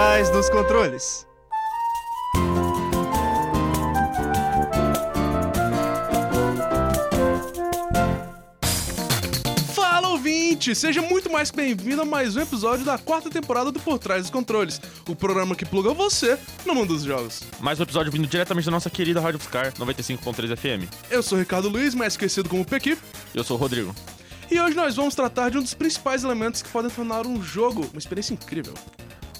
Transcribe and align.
trás 0.00 0.30
dos 0.30 0.48
controles. 0.48 1.26
Fala 9.74 10.08
ouvinte! 10.08 10.74
Seja 10.74 11.02
muito 11.02 11.30
mais 11.30 11.50
bem-vindo 11.50 12.02
a 12.02 12.04
mais 12.04 12.36
um 12.36 12.40
episódio 12.40 12.84
da 12.84 12.98
quarta 12.98 13.30
temporada 13.30 13.70
do 13.70 13.80
Por 13.80 13.98
Trás 13.98 14.22
dos 14.22 14.30
Controles, 14.30 14.80
o 15.08 15.14
programa 15.14 15.54
que 15.54 15.64
pluga 15.64 15.92
você 15.92 16.38
no 16.64 16.74
mundo 16.74 16.94
dos 16.94 17.02
jogos. 17.02 17.42
Mais 17.60 17.78
um 17.78 17.82
episódio 17.82 18.10
vindo 18.12 18.26
diretamente 18.26 18.64
da 18.64 18.70
nossa 18.70 18.90
querida 18.90 19.20
Rádio 19.20 19.38
Fiscar 19.40 19.72
95.3 19.74 20.56
FM. 20.56 20.90
Eu 21.10 21.22
sou 21.22 21.36
o 21.36 21.40
Ricardo 21.40 21.68
Luiz, 21.68 21.94
mais 21.94 22.16
conhecido 22.16 22.48
como 22.48 22.64
Pequi, 22.64 22.96
Eu 23.34 23.44
sou 23.44 23.56
o 23.56 23.60
Rodrigo. 23.60 23.94
e 24.50 24.60
hoje 24.60 24.74
nós 24.74 24.96
vamos 24.96 25.14
tratar 25.14 25.50
de 25.50 25.58
um 25.58 25.62
dos 25.62 25.74
principais 25.74 26.24
elementos 26.24 26.62
que 26.62 26.68
podem 26.68 26.90
tornar 26.90 27.26
um 27.26 27.42
jogo 27.42 27.88
uma 27.92 27.98
experiência 27.98 28.34
incrível. 28.34 28.74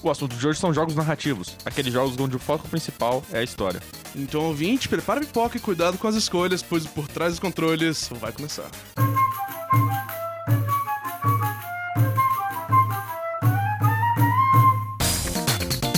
O 0.03 0.09
assunto 0.09 0.35
de 0.35 0.47
hoje 0.47 0.59
são 0.59 0.73
jogos 0.73 0.95
narrativos, 0.95 1.55
aqueles 1.63 1.93
jogos 1.93 2.19
onde 2.19 2.35
o 2.35 2.39
foco 2.39 2.67
principal 2.67 3.23
é 3.31 3.39
a 3.39 3.43
história. 3.43 3.79
Então, 4.15 4.41
ouvinte, 4.41 4.89
prepara 4.89 5.19
a 5.19 5.23
pipoca 5.23 5.57
e 5.57 5.59
cuidado 5.59 5.97
com 5.97 6.07
as 6.07 6.15
escolhas, 6.15 6.63
pois 6.63 6.87
Por 6.87 7.07
Trás 7.07 7.33
dos 7.33 7.39
Controles 7.39 8.09
vai 8.19 8.31
começar. 8.31 8.69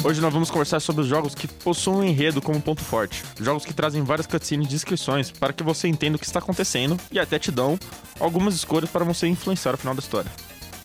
Hoje 0.04 0.20
nós 0.20 0.34
vamos 0.34 0.52
conversar 0.52 0.82
sobre 0.82 1.04
os 1.04 1.08
jogos 1.08 1.34
que 1.34 1.48
possuem 1.48 2.00
um 2.00 2.04
enredo 2.04 2.42
como 2.42 2.62
ponto 2.62 2.84
forte. 2.84 3.24
Jogos 3.40 3.64
que 3.64 3.74
trazem 3.74 4.04
várias 4.04 4.28
cutscenes 4.28 4.68
e 4.68 4.70
descrições 4.70 5.32
para 5.32 5.54
que 5.54 5.64
você 5.64 5.88
entenda 5.88 6.18
o 6.18 6.20
que 6.20 6.26
está 6.26 6.40
acontecendo 6.40 7.00
e 7.10 7.18
até 7.18 7.40
te 7.40 7.50
dão 7.52 7.80
algumas 8.20 8.54
escolhas 8.54 8.90
para 8.90 9.06
você 9.06 9.28
influenciar 9.28 9.74
o 9.74 9.78
final 9.78 9.96
da 9.96 10.02
história. 10.02 10.30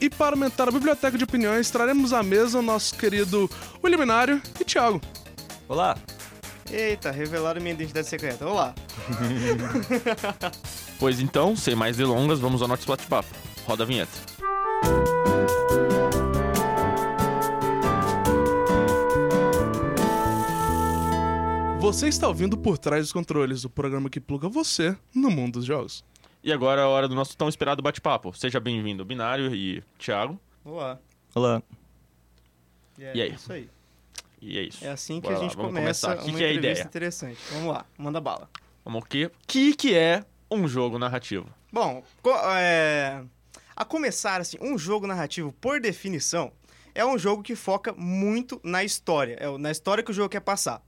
E 0.00 0.08
para 0.08 0.36
aumentar 0.36 0.68
a 0.68 0.72
biblioteca 0.72 1.18
de 1.18 1.24
opiniões, 1.24 1.70
traremos 1.70 2.12
à 2.12 2.22
mesa 2.22 2.60
o 2.60 2.62
nosso 2.62 2.96
querido 2.96 3.50
William 3.82 3.98
Binário 3.98 4.42
e 4.60 4.64
Thiago. 4.64 5.00
Olá! 5.68 5.96
Eita, 6.70 7.10
revelaram 7.10 7.60
minha 7.60 7.74
identidade 7.74 8.06
secreta. 8.06 8.46
Olá. 8.46 8.74
Pois 11.00 11.20
então, 11.20 11.54
sem 11.54 11.76
mais 11.76 11.96
delongas, 11.96 12.40
vamos 12.40 12.60
ao 12.60 12.66
nosso 12.66 12.84
bate-papo. 12.84 13.28
Roda 13.64 13.84
a 13.84 13.86
vinheta. 13.86 14.10
Você 21.78 22.08
está 22.08 22.26
ouvindo 22.26 22.58
Por 22.58 22.76
Trás 22.76 23.04
dos 23.04 23.12
Controles, 23.12 23.64
o 23.64 23.70
programa 23.70 24.10
que 24.10 24.20
pluga 24.20 24.48
você 24.48 24.96
no 25.14 25.30
mundo 25.30 25.54
dos 25.54 25.64
jogos. 25.64 26.04
E 26.48 26.52
agora 26.52 26.80
é 26.80 26.84
a 26.84 26.88
hora 26.88 27.06
do 27.06 27.14
nosso 27.14 27.36
tão 27.36 27.46
esperado 27.46 27.82
bate-papo. 27.82 28.32
Seja 28.32 28.58
bem-vindo, 28.58 29.04
Binário 29.04 29.54
e 29.54 29.82
Thiago. 29.98 30.40
Olá. 30.64 30.98
Olá! 31.34 31.62
É, 32.98 33.14
E 33.14 33.20
aí? 33.20 33.34
Isso 33.34 33.52
aí. 33.52 33.68
E 34.40 34.58
é 34.58 34.62
isso. 34.62 34.82
É 34.82 34.88
assim 34.88 35.16
que 35.20 35.26
Bora 35.26 35.34
a 35.36 35.38
lá, 35.40 35.44
gente 35.44 35.56
vamos 35.58 35.72
começa 35.74 36.06
começar. 36.06 36.22
O 36.22 36.24
que 36.24 36.30
uma 36.30 36.38
que 36.38 36.44
é 36.44 36.46
a 36.46 36.50
entrevista 36.52 36.72
ideia? 36.80 36.86
interessante. 36.88 37.38
Vamos 37.52 37.68
lá, 37.74 37.84
manda 37.98 38.18
bala. 38.18 38.48
Vamos 38.82 39.02
o 39.02 39.04
quê? 39.04 39.30
que 39.46 39.76
que 39.76 39.94
é 39.94 40.24
um 40.50 40.66
jogo 40.66 40.98
narrativo? 40.98 41.46
Bom, 41.70 42.02
co- 42.22 42.30
é, 42.56 43.22
a 43.76 43.84
começar 43.84 44.40
assim, 44.40 44.56
um 44.58 44.78
jogo 44.78 45.06
narrativo, 45.06 45.52
por 45.60 45.78
definição, 45.82 46.50
é 46.94 47.04
um 47.04 47.18
jogo 47.18 47.42
que 47.42 47.54
foca 47.54 47.92
muito 47.92 48.58
na 48.64 48.82
história, 48.82 49.36
é 49.38 49.50
o- 49.50 49.58
na 49.58 49.70
história 49.70 50.02
que 50.02 50.10
o 50.10 50.14
jogo 50.14 50.30
quer 50.30 50.40
passar. 50.40 50.80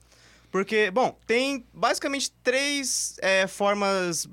Porque, 0.50 0.90
bom, 0.90 1.18
tem 1.26 1.66
basicamente 1.74 2.32
três 2.42 3.18
é, 3.20 3.46
formas 3.46 4.26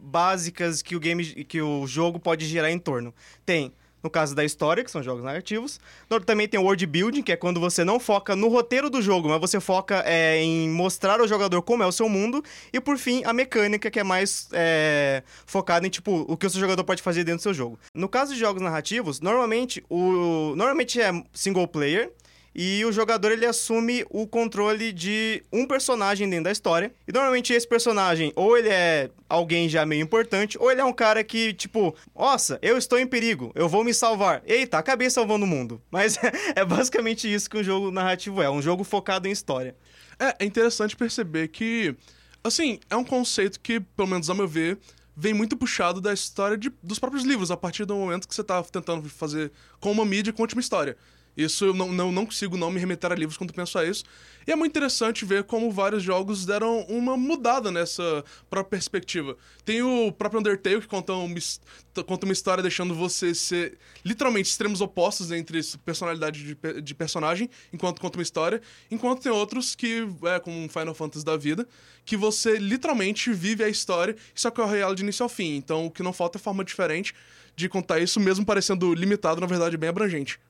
básicas 0.00 0.82
que 0.82 0.96
o 0.96 1.00
game, 1.00 1.24
que 1.44 1.60
o 1.60 1.86
jogo 1.86 2.18
pode 2.18 2.46
girar 2.46 2.70
em 2.70 2.78
torno. 2.78 3.14
Tem 3.44 3.72
no 4.02 4.10
caso 4.10 4.34
da 4.34 4.44
história, 4.44 4.82
que 4.82 4.90
são 4.90 5.02
jogos 5.02 5.22
narrativos. 5.22 5.80
Também 6.24 6.48
tem 6.48 6.58
o 6.58 6.62
world 6.62 6.84
building, 6.86 7.22
que 7.22 7.32
é 7.32 7.36
quando 7.36 7.60
você 7.60 7.84
não 7.84 8.00
foca 8.00 8.34
no 8.34 8.48
roteiro 8.48 8.88
do 8.88 9.00
jogo, 9.02 9.28
mas 9.28 9.40
você 9.40 9.60
foca 9.60 10.02
é, 10.06 10.42
em 10.42 10.68
mostrar 10.70 11.20
ao 11.20 11.28
jogador 11.28 11.62
como 11.62 11.82
é 11.82 11.86
o 11.86 11.92
seu 11.92 12.08
mundo. 12.08 12.42
E 12.72 12.80
por 12.80 12.96
fim, 12.96 13.22
a 13.24 13.32
mecânica, 13.32 13.90
que 13.90 14.00
é 14.00 14.04
mais 14.04 14.48
é, 14.52 15.22
focada 15.46 15.86
em 15.86 15.90
tipo 15.90 16.24
o 16.28 16.36
que 16.36 16.46
o 16.46 16.50
seu 16.50 16.60
jogador 16.60 16.84
pode 16.84 17.02
fazer 17.02 17.24
dentro 17.24 17.40
do 17.40 17.42
seu 17.42 17.54
jogo. 17.54 17.78
No 17.94 18.08
caso 18.08 18.32
de 18.32 18.40
jogos 18.40 18.62
narrativos, 18.62 19.20
normalmente 19.20 19.84
o 19.88 20.54
normalmente 20.56 21.00
é 21.00 21.10
single 21.32 21.68
player. 21.68 22.12
E 22.54 22.84
o 22.84 22.90
jogador 22.90 23.30
ele 23.30 23.46
assume 23.46 24.04
o 24.10 24.26
controle 24.26 24.92
de 24.92 25.42
um 25.52 25.66
personagem 25.66 26.28
dentro 26.28 26.44
da 26.44 26.52
história. 26.52 26.92
E 27.06 27.12
normalmente 27.12 27.52
esse 27.52 27.66
personagem, 27.66 28.32
ou 28.34 28.58
ele 28.58 28.68
é 28.68 29.08
alguém 29.28 29.68
já 29.68 29.86
meio 29.86 30.02
importante, 30.02 30.58
ou 30.58 30.70
ele 30.70 30.80
é 30.80 30.84
um 30.84 30.92
cara 30.92 31.22
que, 31.22 31.52
tipo, 31.52 31.94
nossa, 32.14 32.58
eu 32.60 32.76
estou 32.76 32.98
em 32.98 33.06
perigo, 33.06 33.52
eu 33.54 33.68
vou 33.68 33.84
me 33.84 33.94
salvar. 33.94 34.42
Eita, 34.44 34.78
acabei 34.78 35.08
salvando 35.08 35.44
o 35.44 35.48
mundo. 35.48 35.80
Mas 35.90 36.18
é 36.56 36.64
basicamente 36.64 37.32
isso 37.32 37.48
que 37.48 37.56
um 37.56 37.62
jogo 37.62 37.90
narrativo 37.90 38.42
é, 38.42 38.50
um 38.50 38.60
jogo 38.60 38.82
focado 38.82 39.28
em 39.28 39.30
história. 39.30 39.76
É, 40.18 40.36
é 40.40 40.44
interessante 40.44 40.96
perceber 40.96 41.48
que, 41.48 41.94
assim, 42.42 42.80
é 42.90 42.96
um 42.96 43.04
conceito 43.04 43.60
que, 43.60 43.78
pelo 43.78 44.08
menos 44.08 44.28
ao 44.28 44.34
meu 44.36 44.48
ver, 44.48 44.76
vem 45.16 45.32
muito 45.32 45.56
puxado 45.56 46.00
da 46.00 46.12
história 46.12 46.58
de- 46.58 46.72
dos 46.82 46.98
próprios 46.98 47.24
livros, 47.24 47.50
a 47.50 47.56
partir 47.56 47.84
do 47.84 47.94
momento 47.94 48.26
que 48.26 48.34
você 48.34 48.42
tá 48.42 48.60
tentando 48.64 49.08
fazer 49.08 49.52
com 49.78 49.92
uma 49.92 50.04
mídia 50.04 50.32
com 50.32 50.42
última 50.42 50.60
história. 50.60 50.96
Isso 51.36 51.64
eu 51.64 51.74
não, 51.74 51.92
não, 51.92 52.12
não 52.12 52.26
consigo 52.26 52.56
não 52.56 52.70
me 52.70 52.78
remeter 52.80 53.10
a 53.12 53.14
livros 53.14 53.36
quando 53.36 53.52
penso 53.52 53.78
a 53.78 53.84
isso. 53.84 54.04
E 54.46 54.50
é 54.52 54.56
muito 54.56 54.72
interessante 54.72 55.24
ver 55.24 55.44
como 55.44 55.70
vários 55.70 56.02
jogos 56.02 56.44
deram 56.44 56.80
uma 56.88 57.16
mudada 57.16 57.70
nessa 57.70 58.24
própria 58.48 58.70
perspectiva. 58.70 59.36
Tem 59.64 59.82
o 59.82 60.10
próprio 60.12 60.40
Undertale, 60.40 60.80
que 60.80 60.86
conta 60.88 61.12
his- 61.36 61.60
conta 62.06 62.26
uma 62.26 62.32
história 62.32 62.62
deixando 62.62 62.94
você 62.94 63.34
ser 63.34 63.78
literalmente 64.04 64.48
extremos 64.48 64.80
opostos 64.80 65.30
entre 65.30 65.60
personalidade 65.84 66.42
de, 66.54 66.80
de 66.82 66.94
personagem, 66.94 67.48
enquanto 67.72 68.00
conta 68.00 68.18
uma 68.18 68.22
história. 68.22 68.60
Enquanto 68.90 69.22
tem 69.22 69.30
outros 69.30 69.74
que, 69.74 70.06
é 70.24 70.40
como 70.40 70.56
um 70.58 70.68
Final 70.68 70.94
Fantasy 70.94 71.24
da 71.24 71.36
vida, 71.36 71.66
que 72.04 72.16
você 72.16 72.56
literalmente 72.56 73.32
vive 73.32 73.62
a 73.62 73.68
história 73.68 74.16
e 74.34 74.40
só 74.40 74.50
corre 74.50 74.78
ela 74.78 74.94
de 74.94 75.02
início 75.02 75.22
ao 75.22 75.28
fim. 75.28 75.56
Então 75.56 75.86
o 75.86 75.90
que 75.90 76.02
não 76.02 76.12
falta 76.12 76.38
é 76.38 76.40
forma 76.40 76.64
diferente 76.64 77.14
de 77.54 77.68
contar 77.68 78.00
isso, 78.00 78.18
mesmo 78.18 78.44
parecendo 78.44 78.94
limitado, 78.94 79.40
na 79.40 79.46
verdade, 79.46 79.76
bem 79.76 79.90
abrangente. 79.90 80.40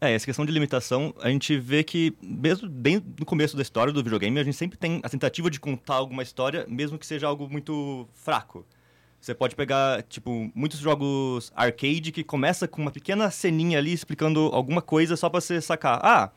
É, 0.00 0.12
essa 0.12 0.24
questão 0.24 0.46
de 0.46 0.52
limitação, 0.52 1.14
a 1.20 1.28
gente 1.28 1.58
vê 1.58 1.82
que, 1.82 2.14
mesmo 2.22 2.68
bem 2.68 3.02
no 3.18 3.26
começo 3.26 3.56
da 3.56 3.62
história 3.62 3.92
do 3.92 4.02
videogame, 4.02 4.38
a 4.38 4.44
gente 4.44 4.56
sempre 4.56 4.78
tem 4.78 5.00
a 5.02 5.08
tentativa 5.08 5.50
de 5.50 5.58
contar 5.58 5.94
alguma 5.94 6.22
história, 6.22 6.64
mesmo 6.68 6.98
que 6.98 7.06
seja 7.06 7.26
algo 7.26 7.48
muito 7.48 8.08
fraco. 8.14 8.64
Você 9.20 9.34
pode 9.34 9.56
pegar, 9.56 10.02
tipo, 10.04 10.50
muitos 10.54 10.78
jogos 10.78 11.52
arcade 11.56 12.12
que 12.12 12.22
começa 12.22 12.68
com 12.68 12.80
uma 12.80 12.90
pequena 12.90 13.30
ceninha 13.30 13.78
ali 13.78 13.92
explicando 13.92 14.50
alguma 14.52 14.80
coisa 14.80 15.16
só 15.16 15.28
pra 15.28 15.40
você 15.40 15.60
sacar. 15.60 15.98
Ah, 16.04 16.30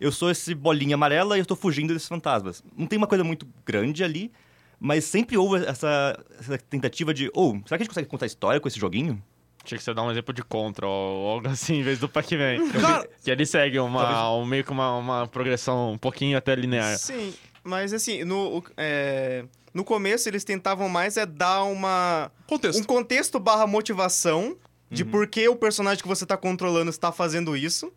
eu 0.00 0.12
sou 0.12 0.30
esse 0.30 0.54
bolinha 0.54 0.94
amarela 0.94 1.36
e 1.36 1.40
eu 1.40 1.46
tô 1.46 1.56
fugindo 1.56 1.92
desses 1.92 2.08
fantasmas. 2.08 2.62
Não 2.76 2.86
tem 2.86 2.96
uma 2.96 3.08
coisa 3.08 3.24
muito 3.24 3.46
grande 3.66 4.04
ali, 4.04 4.30
mas 4.78 5.04
sempre 5.04 5.36
houve 5.36 5.64
essa, 5.64 6.16
essa 6.38 6.56
tentativa 6.58 7.12
de, 7.12 7.28
ou, 7.34 7.54
será 7.66 7.70
que 7.70 7.74
a 7.74 7.78
gente 7.78 7.88
consegue 7.88 8.08
contar 8.08 8.26
história 8.26 8.60
com 8.60 8.68
esse 8.68 8.78
joguinho? 8.78 9.20
Tinha 9.68 9.76
que 9.78 9.84
você 9.84 9.92
dar 9.92 10.02
um 10.02 10.10
exemplo 10.10 10.32
de 10.32 10.42
contra 10.42 10.86
ou 10.86 11.28
algo 11.28 11.48
assim, 11.52 11.74
em 11.80 11.82
vez 11.82 11.98
do 11.98 12.08
Pac-Man. 12.08 12.70
Cara- 12.80 13.06
que 13.22 13.30
ele 13.30 13.44
segue 13.44 13.78
uma, 13.78 14.32
um, 14.34 14.46
meio 14.46 14.64
que 14.64 14.70
uma, 14.70 14.96
uma 14.96 15.26
progressão 15.26 15.92
um 15.92 15.98
pouquinho 15.98 16.38
até 16.38 16.54
linear. 16.54 16.96
Sim, 16.98 17.34
mas 17.62 17.92
assim, 17.92 18.24
no, 18.24 18.64
é, 18.78 19.44
no 19.74 19.84
começo 19.84 20.26
eles 20.26 20.42
tentavam 20.42 20.88
mais 20.88 21.18
é 21.18 21.26
dar 21.26 21.64
uma 21.64 22.32
Contexto. 22.46 22.80
um 22.80 22.84
contexto 22.84 23.38
barra 23.38 23.66
motivação 23.66 24.56
de 24.90 25.04
por 25.04 25.26
que 25.26 25.46
o 25.46 25.54
personagem 25.54 26.00
que 26.02 26.08
você 26.08 26.24
tá 26.24 26.34
controlando 26.36 26.88
está 26.88 27.12
fazendo 27.12 27.54
isso. 27.54 27.92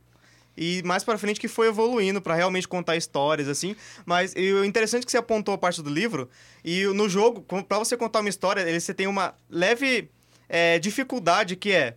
E 0.57 0.83
mais 0.83 1.01
pra 1.05 1.17
frente 1.17 1.39
que 1.39 1.47
foi 1.47 1.69
evoluindo 1.69 2.21
pra 2.21 2.35
realmente 2.35 2.67
contar 2.67 2.97
histórias, 2.97 3.47
assim. 3.47 3.73
Mas 4.05 4.33
e 4.35 4.51
o 4.51 4.65
interessante 4.65 5.03
é 5.03 5.05
que 5.05 5.11
você 5.11 5.17
apontou 5.17 5.53
a 5.53 5.57
parte 5.57 5.81
do 5.81 5.89
livro. 5.89 6.29
E 6.65 6.83
no 6.87 7.07
jogo, 7.07 7.41
como- 7.47 7.63
pra 7.63 7.79
você 7.79 7.95
contar 7.95 8.19
uma 8.19 8.27
história, 8.27 8.59
ele- 8.59 8.77
você 8.81 8.93
tem 8.93 9.07
uma 9.07 9.33
leve 9.49 10.09
é, 10.51 10.77
dificuldade 10.77 11.55
que 11.55 11.71
é... 11.71 11.95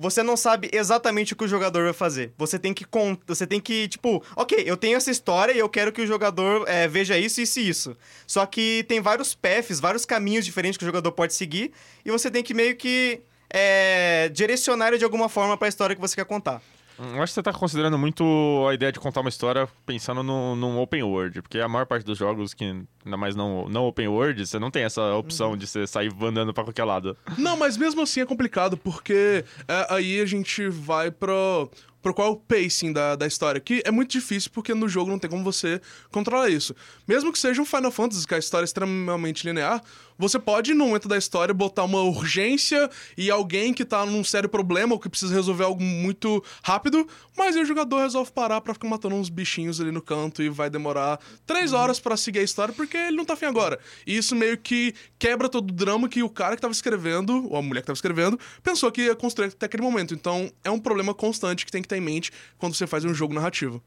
Você 0.00 0.22
não 0.22 0.36
sabe 0.36 0.70
exatamente 0.72 1.32
o 1.32 1.36
que 1.36 1.42
o 1.42 1.48
jogador 1.48 1.82
vai 1.82 1.92
fazer. 1.92 2.32
Você 2.38 2.56
tem 2.56 2.72
que 2.72 2.86
você 3.26 3.44
tem 3.44 3.60
que 3.60 3.88
tipo, 3.88 4.22
ok, 4.36 4.62
eu 4.64 4.76
tenho 4.76 4.96
essa 4.96 5.10
história 5.10 5.52
e 5.52 5.58
eu 5.58 5.68
quero 5.68 5.90
que 5.90 6.00
o 6.00 6.06
jogador 6.06 6.68
é, 6.68 6.86
veja 6.86 7.18
isso, 7.18 7.40
isso 7.40 7.58
e 7.58 7.68
isso. 7.68 7.96
Só 8.24 8.46
que 8.46 8.84
tem 8.86 9.00
vários 9.00 9.34
paths, 9.34 9.80
vários 9.80 10.06
caminhos 10.06 10.44
diferentes 10.44 10.78
que 10.78 10.84
o 10.84 10.86
jogador 10.86 11.10
pode 11.10 11.34
seguir 11.34 11.72
e 12.04 12.12
você 12.12 12.30
tem 12.30 12.44
que 12.44 12.54
meio 12.54 12.76
que 12.76 13.20
é, 13.50 14.30
direcionar 14.32 14.88
ele 14.88 14.98
de 14.98 15.04
alguma 15.04 15.28
forma 15.28 15.56
para 15.56 15.66
a 15.66 15.68
história 15.68 15.96
que 15.96 16.00
você 16.00 16.14
quer 16.14 16.26
contar. 16.26 16.62
Hum, 16.98 17.16
Eu 17.16 17.22
acho 17.22 17.30
que 17.30 17.34
você 17.34 17.42
tá 17.42 17.52
considerando 17.52 17.96
muito 17.98 18.24
a 18.68 18.74
ideia 18.74 18.90
de 18.90 18.98
contar 18.98 19.20
uma 19.20 19.28
história 19.28 19.68
pensando 19.86 20.22
no, 20.22 20.56
num 20.56 20.78
open 20.80 21.02
world, 21.02 21.42
porque 21.42 21.58
a 21.60 21.68
maior 21.68 21.86
parte 21.86 22.04
dos 22.04 22.18
jogos 22.18 22.52
que, 22.54 22.64
ainda 23.04 23.16
mais 23.16 23.36
não, 23.36 23.68
não 23.68 23.86
open 23.86 24.08
world, 24.08 24.46
você 24.46 24.58
não 24.58 24.70
tem 24.70 24.82
essa 24.84 25.14
opção 25.14 25.56
de 25.56 25.66
você 25.66 25.86
sair 25.86 26.12
andando 26.22 26.52
pra 26.52 26.64
qualquer 26.64 26.84
lado. 26.84 27.16
Não, 27.36 27.56
mas 27.56 27.76
mesmo 27.76 28.02
assim 28.02 28.20
é 28.20 28.26
complicado, 28.26 28.76
porque 28.76 29.44
é, 29.68 29.86
aí 29.90 30.20
a 30.20 30.26
gente 30.26 30.68
vai 30.68 31.10
pro 31.10 31.70
pro 32.02 32.14
qual 32.14 32.28
é 32.28 32.30
o 32.30 32.36
pacing 32.36 32.92
da, 32.92 33.16
da 33.16 33.26
história, 33.26 33.60
que 33.60 33.82
é 33.84 33.90
muito 33.90 34.10
difícil 34.10 34.50
porque 34.52 34.74
no 34.74 34.88
jogo 34.88 35.10
não 35.10 35.18
tem 35.18 35.30
como 35.30 35.44
você 35.44 35.80
controlar 36.10 36.48
isso. 36.48 36.74
Mesmo 37.06 37.32
que 37.32 37.38
seja 37.38 37.60
um 37.60 37.64
Final 37.64 37.90
Fantasy, 37.90 38.26
que 38.26 38.34
a 38.34 38.38
história 38.38 38.64
é 38.64 38.66
extremamente 38.66 39.46
linear, 39.46 39.82
você 40.18 40.36
pode, 40.36 40.74
no 40.74 40.84
momento 40.86 41.06
da 41.06 41.16
história, 41.16 41.54
botar 41.54 41.84
uma 41.84 42.02
urgência 42.02 42.90
e 43.16 43.30
alguém 43.30 43.72
que 43.72 43.84
tá 43.84 44.04
num 44.04 44.24
sério 44.24 44.48
problema 44.48 44.92
ou 44.92 44.98
que 44.98 45.08
precisa 45.08 45.32
resolver 45.32 45.62
algo 45.62 45.80
muito 45.80 46.42
rápido, 46.60 47.06
mas 47.36 47.54
aí 47.54 47.62
o 47.62 47.64
jogador 47.64 48.00
resolve 48.00 48.32
parar 48.32 48.60
pra 48.60 48.74
ficar 48.74 48.88
matando 48.88 49.14
uns 49.14 49.28
bichinhos 49.28 49.80
ali 49.80 49.92
no 49.92 50.02
canto 50.02 50.42
e 50.42 50.48
vai 50.48 50.68
demorar 50.68 51.20
três 51.46 51.72
horas 51.72 52.00
para 52.00 52.16
seguir 52.16 52.40
a 52.40 52.42
história 52.42 52.74
porque 52.74 52.96
ele 52.96 53.16
não 53.16 53.24
tá 53.24 53.34
afim 53.34 53.46
agora. 53.46 53.78
E 54.04 54.16
isso 54.16 54.34
meio 54.34 54.58
que 54.58 54.92
quebra 55.20 55.48
todo 55.48 55.70
o 55.70 55.72
drama 55.72 56.08
que 56.08 56.20
o 56.20 56.28
cara 56.28 56.56
que 56.56 56.62
tava 56.62 56.72
escrevendo, 56.72 57.46
ou 57.48 57.56
a 57.56 57.62
mulher 57.62 57.82
que 57.82 57.86
tava 57.86 57.96
escrevendo, 57.96 58.36
pensou 58.60 58.90
que 58.90 59.02
ia 59.02 59.14
construir 59.14 59.46
até 59.46 59.66
aquele 59.66 59.84
momento. 59.84 60.14
Então 60.14 60.50
é 60.64 60.70
um 60.70 60.80
problema 60.80 61.14
constante 61.14 61.64
que 61.64 61.70
tem 61.70 61.80
que 61.80 61.87
ter 61.88 61.96
em 61.96 62.00
mente 62.00 62.30
quando 62.58 62.74
você 62.74 62.86
faz 62.86 63.04
um 63.04 63.14
jogo 63.14 63.34
narrativo. 63.34 63.82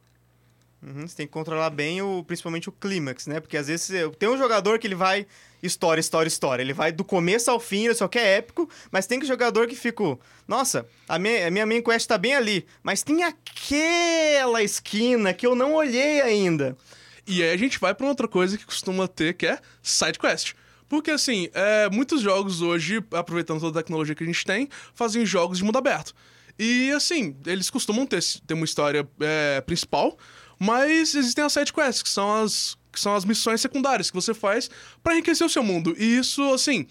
Uhum, 0.84 1.08
você 1.08 1.16
tem 1.16 1.28
que 1.28 1.32
controlar 1.32 1.70
bem, 1.70 2.02
o, 2.02 2.24
principalmente 2.24 2.68
o 2.68 2.72
clímax, 2.72 3.28
né? 3.28 3.40
Porque 3.40 3.56
às 3.56 3.68
vezes 3.68 3.92
tem 4.18 4.28
um 4.28 4.38
jogador 4.38 4.80
que 4.80 4.88
ele 4.88 4.96
vai 4.96 5.28
história, 5.62 6.02
história, 6.02 6.28
história. 6.28 6.64
Ele 6.64 6.74
vai 6.74 6.92
do 6.92 7.04
começo 7.04 7.52
ao 7.52 7.60
fim, 7.60 7.86
ele 7.86 7.94
só 7.94 8.08
quer 8.08 8.40
épico, 8.40 8.68
mas 8.92 9.06
tem 9.06 9.20
que 9.20 9.28
jogador 9.28 9.68
que 9.68 9.76
fica, 9.76 10.04
nossa, 10.48 10.88
a 11.08 11.20
minha, 11.20 11.48
a 11.48 11.52
minha 11.52 11.68
main 11.68 11.84
quest 11.84 12.08
tá 12.08 12.18
bem 12.18 12.36
ali, 12.36 12.66
mas 12.82 13.04
tem 13.04 13.24
aquela 13.24 14.64
esquina 14.64 15.34
que 15.34 15.46
eu 15.46 15.54
não 15.54 15.76
olhei 15.76 16.20
ainda. 16.20 16.76
E 17.28 17.44
aí 17.44 17.52
a 17.52 17.58
gente 17.58 17.80
vai 17.80 17.94
pra 17.94 18.08
outra 18.08 18.28
coisa 18.28 18.58
que 18.58 18.66
costuma 18.66 19.08
ter, 19.08 19.36
que 19.36 19.46
é 19.46 19.60
side 19.84 20.18
quest. 20.18 20.56
Porque, 20.90 21.12
assim, 21.12 21.48
é, 21.54 21.90
muitos 21.90 22.22
jogos 22.22 22.62
hoje, 22.62 23.02
aproveitando 23.12 23.62
toda 23.62 23.80
a 23.80 23.84
tecnologia 23.84 24.14
que 24.14 24.24
a 24.24 24.28
gente 24.28 24.44
tem, 24.44 24.68
fazem 24.94 25.26
jogos 25.26 25.60
de 25.60 25.64
mundo 25.64 25.78
aberto. 25.78 26.14
E, 26.58 26.92
assim, 26.92 27.36
eles 27.46 27.70
costumam 27.70 28.06
ter, 28.06 28.22
ter 28.46 28.54
uma 28.54 28.66
história 28.66 29.08
é, 29.20 29.62
principal, 29.62 30.18
mas 30.60 31.16
existem 31.16 31.44
as 31.44 31.54
side 31.54 31.74
quests, 31.74 32.04
que 32.04 32.10
são 32.10 32.44
as, 32.44 32.78
que 32.92 33.00
são 33.00 33.16
as 33.16 33.26
missões 33.26 33.62
secundárias 33.62 34.10
que 34.10 34.16
você 34.16 34.34
faz 34.34 34.70
para 35.04 35.14
enriquecer 35.14 35.46
o 35.46 35.50
seu 35.50 35.64
mundo. 35.64 35.96
E 35.98 36.18
isso, 36.18 36.42
assim, 36.54 36.86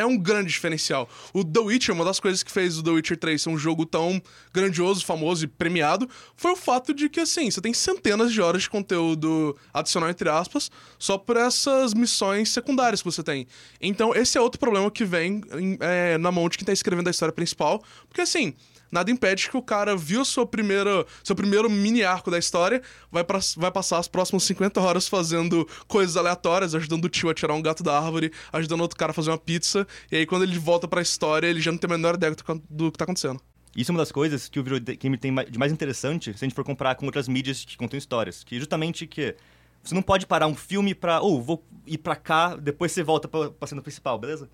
é 0.00 0.06
um 0.06 0.16
grande 0.16 0.48
diferencial. 0.48 1.08
O 1.32 1.44
The 1.44 1.60
Witcher, 1.60 1.94
uma 1.94 2.04
das 2.04 2.18
coisas 2.18 2.42
que 2.42 2.50
fez 2.50 2.78
o 2.78 2.82
The 2.82 2.90
Witcher 2.90 3.16
3 3.18 3.42
ser 3.42 3.48
um 3.50 3.58
jogo 3.58 3.84
tão 3.84 4.20
grandioso, 4.52 5.04
famoso 5.04 5.44
e 5.44 5.48
premiado, 5.48 6.08
foi 6.36 6.52
o 6.52 6.56
fato 6.56 6.94
de 6.94 7.08
que, 7.08 7.20
assim, 7.20 7.50
você 7.50 7.60
tem 7.60 7.74
centenas 7.74 8.32
de 8.32 8.40
horas 8.40 8.62
de 8.62 8.70
conteúdo 8.70 9.56
adicional, 9.72 10.08
entre 10.08 10.28
aspas, 10.28 10.70
só 10.98 11.18
por 11.18 11.36
essas 11.36 11.92
missões 11.94 12.48
secundárias 12.50 13.02
que 13.02 13.10
você 13.10 13.22
tem. 13.22 13.46
Então, 13.80 14.14
esse 14.14 14.38
é 14.38 14.40
outro 14.40 14.58
problema 14.58 14.90
que 14.90 15.04
vem 15.04 15.42
é, 15.80 16.16
na 16.18 16.32
mão 16.32 16.48
de 16.48 16.56
quem 16.56 16.64
tá 16.64 16.72
escrevendo 16.72 17.08
a 17.08 17.10
história 17.10 17.32
principal, 17.32 17.82
porque, 18.08 18.22
assim 18.22 18.54
nada 18.90 19.10
impede 19.10 19.48
que 19.48 19.56
o 19.56 19.62
cara 19.62 19.96
viu 19.96 20.24
sua 20.24 20.46
primeira, 20.46 21.04
seu 21.22 21.34
primeiro 21.36 21.68
mini 21.70 22.02
arco 22.02 22.30
da 22.30 22.38
história, 22.38 22.82
vai, 23.10 23.24
pra, 23.24 23.38
vai 23.56 23.70
passar 23.70 23.98
as 23.98 24.08
próximas 24.08 24.42
50 24.44 24.80
horas 24.80 25.08
fazendo 25.08 25.66
coisas 25.86 26.16
aleatórias, 26.16 26.74
ajudando 26.74 27.04
o 27.04 27.08
tio 27.08 27.28
a 27.28 27.34
tirar 27.34 27.54
um 27.54 27.62
gato 27.62 27.82
da 27.82 27.98
árvore, 27.98 28.32
ajudando 28.52 28.80
outro 28.80 28.96
cara 28.96 29.10
a 29.10 29.14
fazer 29.14 29.30
uma 29.30 29.38
pizza, 29.38 29.86
e 30.10 30.16
aí 30.16 30.26
quando 30.26 30.42
ele 30.42 30.58
volta 30.58 30.88
pra 30.88 31.02
história, 31.02 31.46
ele 31.46 31.60
já 31.60 31.70
não 31.70 31.78
tem 31.78 31.88
a 31.88 31.96
menor 31.96 32.14
ideia 32.14 32.34
do, 32.34 32.62
do 32.68 32.92
que 32.92 32.98
tá 32.98 33.04
acontecendo. 33.04 33.40
Isso 33.76 33.90
é 33.90 33.92
uma 33.92 34.00
das 34.00 34.10
coisas 34.10 34.48
que 34.48 34.58
o 34.58 34.64
videogame 34.64 35.16
tem 35.16 35.32
de 35.48 35.58
mais 35.58 35.70
interessante 35.70 36.36
se 36.36 36.44
a 36.44 36.46
gente 36.46 36.54
for 36.54 36.64
comparar 36.64 36.96
com 36.96 37.06
outras 37.06 37.28
mídias 37.28 37.64
que 37.64 37.76
contam 37.76 37.96
histórias. 37.96 38.42
Que 38.42 38.58
justamente 38.58 39.06
que 39.06 39.36
você 39.82 39.94
não 39.94 40.02
pode 40.02 40.26
parar 40.26 40.46
um 40.46 40.54
filme 40.54 40.94
pra, 40.94 41.20
ou 41.20 41.38
oh, 41.38 41.42
vou 41.42 41.64
ir 41.86 41.98
pra 41.98 42.16
cá, 42.16 42.56
depois 42.56 42.92
você 42.92 43.02
volta 43.02 43.28
pra, 43.28 43.50
pra 43.50 43.68
cena 43.68 43.80
principal, 43.80 44.18
beleza? 44.18 44.50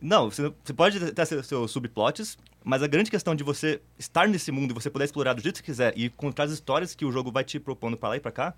Não, 0.00 0.30
você, 0.30 0.52
você 0.62 0.72
pode 0.72 1.12
ter 1.12 1.26
seus, 1.26 1.70
subplots, 1.70 2.38
mas 2.64 2.82
a 2.82 2.86
grande 2.86 3.10
questão 3.10 3.34
de 3.34 3.42
você 3.42 3.80
estar 3.98 4.28
nesse 4.28 4.52
mundo 4.52 4.70
e 4.70 4.74
você 4.74 4.88
poder 4.88 5.04
explorar 5.04 5.32
do 5.32 5.42
jeito 5.42 5.60
que 5.60 5.66
você 5.66 5.72
quiser 5.72 5.92
e 5.96 6.08
contar 6.08 6.44
as 6.44 6.52
histórias 6.52 6.94
que 6.94 7.04
o 7.04 7.10
jogo 7.10 7.32
vai 7.32 7.42
te 7.42 7.58
propondo 7.58 7.96
para 7.96 8.10
lá 8.10 8.16
e 8.16 8.20
para 8.20 8.30
cá, 8.30 8.54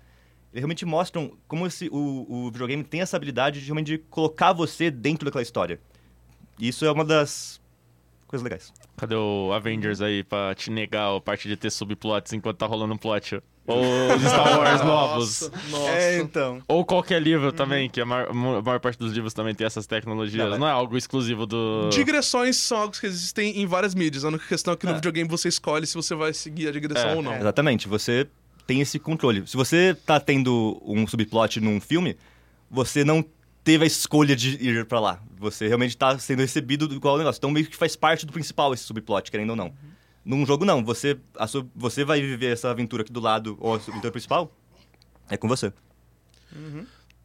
eles 0.51 0.61
realmente 0.61 0.85
mostram 0.85 1.35
como 1.47 1.65
esse, 1.65 1.89
o, 1.89 2.27
o 2.29 2.51
videogame 2.51 2.83
tem 2.83 3.01
essa 3.01 3.17
habilidade 3.17 3.59
de 3.59 3.65
realmente 3.65 3.97
colocar 4.09 4.53
você 4.53 4.91
dentro 4.91 5.25
daquela 5.25 5.41
história. 5.41 5.79
E 6.59 6.67
isso 6.67 6.85
é 6.85 6.91
uma 6.91 7.05
das 7.05 7.59
coisas 8.27 8.43
legais. 8.43 8.73
Cadê 8.97 9.15
o 9.15 9.51
Avengers 9.51 10.01
aí 10.01 10.23
pra 10.23 10.53
te 10.53 10.69
negar 10.69 11.15
a 11.15 11.21
parte 11.21 11.47
de 11.47 11.57
ter 11.57 11.71
subplots 11.71 12.33
enquanto 12.33 12.57
tá 12.57 12.67
rolando 12.67 12.93
um 12.93 12.97
plot? 12.97 13.41
Ou 13.67 14.15
os 14.15 14.21
Star 14.23 14.57
Wars 14.59 14.81
novos. 14.83 15.41
Nossa, 15.41 15.69
nossa. 15.69 15.89
É, 15.91 16.19
então. 16.19 16.61
Ou 16.67 16.83
qualquer 16.83 17.21
livro 17.21 17.51
também, 17.51 17.89
que 17.89 18.01
a 18.01 18.05
maior, 18.05 18.29
a 18.29 18.33
maior 18.33 18.79
parte 18.79 18.97
dos 18.97 19.13
livros 19.13 19.33
também 19.33 19.53
tem 19.53 19.65
essas 19.67 19.85
tecnologias. 19.85 20.49
Não, 20.51 20.59
Não, 20.59 20.67
é 20.67 20.71
algo 20.71 20.97
exclusivo 20.97 21.45
do. 21.45 21.89
Digressões 21.89 22.57
são 22.57 22.79
algo 22.79 22.93
que 22.93 23.05
existem 23.05 23.61
em 23.61 23.65
várias 23.65 23.93
mídias. 23.93 24.25
A 24.25 24.29
única 24.29 24.45
questão 24.47 24.73
é 24.73 24.77
que 24.77 24.85
no 24.85 24.95
videogame 24.95 25.29
você 25.29 25.47
escolhe 25.47 25.85
se 25.85 25.93
você 25.95 26.15
vai 26.15 26.33
seguir 26.33 26.67
a 26.67 26.71
digressão 26.71 27.09
É, 27.09 27.15
ou 27.15 27.21
não. 27.21 27.35
Exatamente, 27.35 27.87
você 27.87 28.27
tem 28.65 28.81
esse 28.81 28.97
controle. 28.99 29.45
Se 29.47 29.55
você 29.55 29.95
tá 30.05 30.19
tendo 30.19 30.81
um 30.85 31.05
subplot 31.05 31.59
num 31.59 31.79
filme, 31.79 32.17
você 32.69 33.03
não 33.03 33.23
teve 33.63 33.83
a 33.83 33.87
escolha 33.87 34.35
de 34.35 34.57
ir 34.63 34.85
pra 34.85 34.99
lá. 34.99 35.19
Você 35.37 35.67
realmente 35.67 35.95
tá 35.95 36.17
sendo 36.17 36.39
recebido 36.39 36.87
do 36.87 36.95
igual 36.95 37.17
negócio. 37.17 37.37
Então 37.37 37.51
meio 37.51 37.65
que 37.67 37.75
faz 37.75 37.95
parte 37.95 38.25
do 38.25 38.33
principal 38.33 38.73
esse 38.73 38.83
subplot, 38.83 39.29
querendo 39.29 39.51
ou 39.51 39.55
não. 39.55 39.73
Num 40.23 40.45
jogo 40.45 40.65
não, 40.65 40.83
você, 40.83 41.17
a 41.35 41.47
sua- 41.47 41.67
você 41.75 42.03
vai 42.03 42.21
viver 42.21 42.53
essa 42.53 42.69
aventura 42.69 43.01
aqui 43.03 43.11
do 43.11 43.19
lado, 43.19 43.57
ou 43.59 43.73
a 43.73 43.77
aventura 43.77 44.11
principal, 44.11 44.51
é 45.29 45.35
com 45.37 45.47
você. 45.47 45.73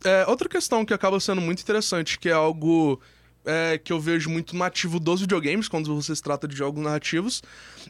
É, 0.04 0.24
outra 0.28 0.48
questão 0.48 0.84
que 0.84 0.94
acaba 0.94 1.18
sendo 1.20 1.40
muito 1.40 1.60
interessante, 1.62 2.18
que 2.18 2.28
é 2.28 2.32
algo 2.32 3.00
é, 3.44 3.78
que 3.78 3.92
eu 3.92 4.00
vejo 4.00 4.28
muito 4.28 4.56
nativo 4.56 4.98
dos 4.98 5.20
videogames, 5.20 5.68
quando 5.68 5.94
você 5.94 6.14
se 6.14 6.22
trata 6.22 6.48
de 6.48 6.56
jogos 6.56 6.82
narrativos, 6.82 7.42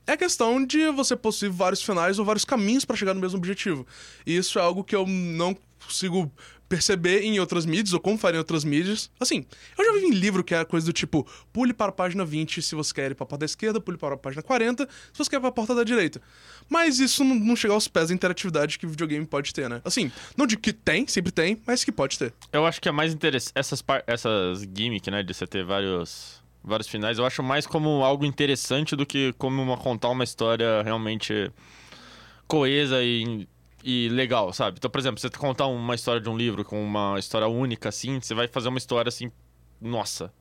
é 0.07 0.13
a 0.13 0.17
questão 0.17 0.65
de 0.65 0.91
você 0.91 1.17
possuir 1.17 1.51
vários 1.51 1.83
finais 1.83 2.19
ou 2.19 2.25
vários 2.25 2.45
caminhos 2.45 2.85
para 2.85 2.95
chegar 2.95 3.15
no 3.15 3.21
mesmo 3.21 3.39
objetivo. 3.39 3.87
E 4.27 4.37
isso 4.37 4.59
é 4.59 4.63
algo 4.63 4.85
que 4.85 4.95
eu 4.95 5.07
não 5.07 5.57
consigo 5.85 6.31
perceber 6.69 7.23
em 7.23 7.39
outras 7.39 7.65
mídias, 7.65 7.93
ou 7.93 8.01
como 8.01 8.19
faria 8.19 8.37
em 8.37 8.39
outras 8.39 8.65
mídias. 8.65 9.11
Assim, 9.21 9.45
eu 9.79 9.85
já 9.85 9.93
vi 9.93 10.07
em 10.07 10.11
livro 10.11 10.43
que 10.43 10.55
é 10.55 10.65
coisa 10.65 10.87
do 10.87 10.93
tipo, 10.93 11.27
pule 11.53 11.73
para 11.73 11.91
a 11.91 11.93
página 11.93 12.25
20 12.25 12.61
se 12.63 12.75
você 12.75 12.93
quer 12.93 13.11
ir 13.11 13.15
para 13.15 13.25
a 13.25 13.27
porta 13.27 13.41
da 13.41 13.47
esquerda, 13.47 13.81
pule 13.81 13.97
para 13.97 14.15
a 14.15 14.19
página 14.19 14.43
40 14.43 14.89
se 15.13 15.19
você 15.19 15.31
quer 15.31 15.37
ir 15.37 15.41
para 15.41 15.49
a 15.49 15.53
porta 15.53 15.75
da 15.75 15.85
direita. 15.85 16.21
Mas 16.69 16.99
isso 16.99 17.23
não, 17.25 17.35
não 17.37 17.55
chega 17.57 17.73
aos 17.75 17.87
pés 17.87 18.09
da 18.09 18.15
interatividade 18.15 18.79
que 18.79 18.87
videogame 18.87 19.25
pode 19.25 19.55
ter, 19.55 19.69
né? 19.69 19.81
Assim, 19.85 20.11
não 20.37 20.47
digo 20.47 20.61
que 20.61 20.73
tem, 20.73 21.07
sempre 21.07 21.31
tem, 21.31 21.61
mas 21.67 21.85
que 21.85 21.93
pode 21.93 22.19
ter. 22.19 22.33
Eu 22.53 22.67
acho 22.67 22.81
que 22.81 22.89
é 22.89 22.93
mais 22.93 23.13
interessante. 23.13 23.53
Essas, 23.55 23.81
par- 23.81 24.03
essas 24.07 24.63
gimmick, 24.63 25.09
né? 25.11 25.23
De 25.23 25.33
você 25.33 25.47
ter 25.47 25.65
vários, 25.65 26.43
vários 26.65 26.89
finais, 26.89 27.19
eu 27.19 27.25
acho 27.25 27.43
mais 27.43 27.67
como 27.67 28.03
algo 28.03 28.25
interessante 28.25 28.97
do 28.97 29.07
que 29.07 29.33
como 29.39 29.63
uma, 29.63 29.77
contar 29.77 30.09
uma 30.09 30.25
história 30.25 30.83
realmente 30.83 31.51
coesa 32.49 33.03
e, 33.03 33.47
e 33.89 34.09
legal, 34.09 34.53
sabe? 34.53 34.79
Então, 34.79 34.91
por 34.91 34.99
exemplo, 34.99 35.21
você 35.21 35.31
contar 35.31 35.69
uma 35.69 35.95
história 35.95 36.21
de 36.21 36.29
um 36.29 36.37
livro 36.37 36.65
com 36.65 36.85
uma 36.85 37.17
história 37.21 37.47
única, 37.47 37.89
assim, 37.89 38.21
você 38.21 38.35
vai 38.35 38.49
fazer 38.49 38.69
uma 38.69 38.79
história 38.79 39.09
assim. 39.09 39.31
Nossa, 39.81 40.33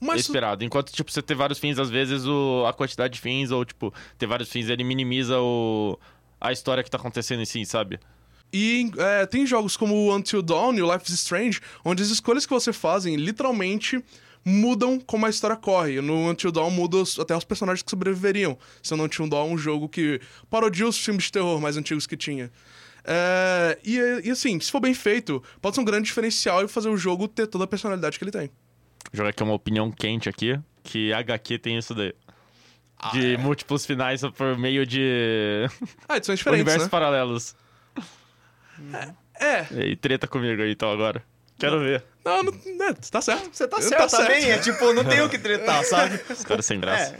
Mas 0.00 0.22
esperado. 0.22 0.64
Enquanto, 0.64 0.90
tipo, 0.90 1.12
você 1.12 1.20
ter 1.20 1.34
vários 1.34 1.58
fins, 1.58 1.78
às 1.78 1.90
vezes 1.90 2.24
o, 2.24 2.64
a 2.66 2.72
quantidade 2.72 3.12
de 3.12 3.20
fins, 3.20 3.50
ou, 3.50 3.62
tipo, 3.62 3.92
ter 4.16 4.26
vários 4.26 4.48
fins, 4.48 4.70
ele 4.70 4.84
minimiza 4.84 5.38
o, 5.38 5.98
a 6.40 6.50
história 6.50 6.82
que 6.82 6.90
tá 6.90 6.96
acontecendo 6.96 7.42
em 7.42 7.44
si, 7.44 7.62
sabe? 7.66 8.00
E 8.50 8.90
é, 8.96 9.26
tem 9.26 9.44
jogos 9.44 9.76
como 9.76 9.94
o 9.94 10.16
Until 10.16 10.40
Dawn 10.40 10.72
e 10.76 10.82
o 10.82 10.90
Life 10.90 11.04
is 11.06 11.14
Strange, 11.14 11.60
onde 11.84 12.02
as 12.02 12.08
escolhas 12.08 12.46
que 12.46 12.54
você 12.54 12.72
fazem 12.72 13.16
literalmente 13.16 14.02
mudam 14.48 15.00
como 15.00 15.26
a 15.26 15.28
história 15.28 15.56
corre. 15.56 16.00
No 16.00 16.30
Until 16.30 16.52
Dawn 16.52 16.70
muda 16.70 16.98
os- 16.98 17.18
até 17.18 17.36
os 17.36 17.42
personagens 17.44 17.82
que 17.82 17.90
sobreviveriam. 17.90 18.56
Se 18.82 18.94
no 18.94 19.02
Until 19.04 19.28
Dawn 19.28 19.50
é 19.50 19.52
um 19.54 19.58
jogo 19.58 19.88
que 19.88 20.20
parodia 20.48 20.86
os 20.86 20.96
filmes 20.96 21.24
de 21.24 21.32
terror 21.32 21.60
mais 21.60 21.76
antigos 21.76 22.06
que 22.06 22.16
tinha. 22.16 22.50
É, 23.04 23.78
e, 23.84 23.98
e 24.24 24.30
assim, 24.30 24.58
se 24.60 24.70
for 24.70 24.80
bem 24.80 24.94
feito, 24.94 25.42
pode 25.60 25.74
ser 25.74 25.80
um 25.80 25.84
grande 25.84 26.06
diferencial 26.06 26.64
e 26.64 26.68
fazer 26.68 26.88
o 26.88 26.96
jogo 26.96 27.26
ter 27.28 27.46
toda 27.48 27.64
a 27.64 27.66
personalidade 27.66 28.18
que 28.18 28.24
ele 28.24 28.30
tem. 28.32 28.50
jogar 29.12 29.30
aqui 29.30 29.42
uma 29.42 29.52
opinião 29.54 29.90
quente 29.90 30.28
aqui, 30.28 30.58
que 30.84 31.12
HQ 31.12 31.58
tem 31.58 31.78
isso 31.78 31.92
daí. 31.94 32.12
De 33.12 33.36
múltiplos 33.36 33.84
finais 33.84 34.22
por 34.36 34.56
meio 34.56 34.86
de 34.86 35.66
Ah, 36.08 36.16
edições 36.16 36.38
diferentes, 36.40 36.62
universos 36.62 36.84
né? 36.86 36.90
paralelos. 36.90 37.54
É. 39.38 39.66
E 39.86 39.96
treta 39.96 40.26
comigo 40.26 40.62
aí, 40.62 40.72
então, 40.72 40.90
agora. 40.90 41.22
Quero 41.58 41.78
ver. 41.80 42.02
Não, 42.26 42.42
não, 42.42 42.86
é, 42.86 42.92
tá 43.10 43.22
certo. 43.22 43.48
Você 43.52 43.68
tá 43.68 43.76
Tá 43.76 43.82
certo 43.82 44.08
certo. 44.10 44.22
também, 44.26 44.50
é 44.50 44.58
tipo, 44.58 44.92
não 44.92 45.04
tem 45.04 45.20
o 45.22 45.28
que 45.28 45.38
tretar, 45.38 45.82
sabe? 45.86 46.20
Os 46.28 46.44
caras 46.44 46.66
sem 46.66 46.80
graça. 46.80 47.14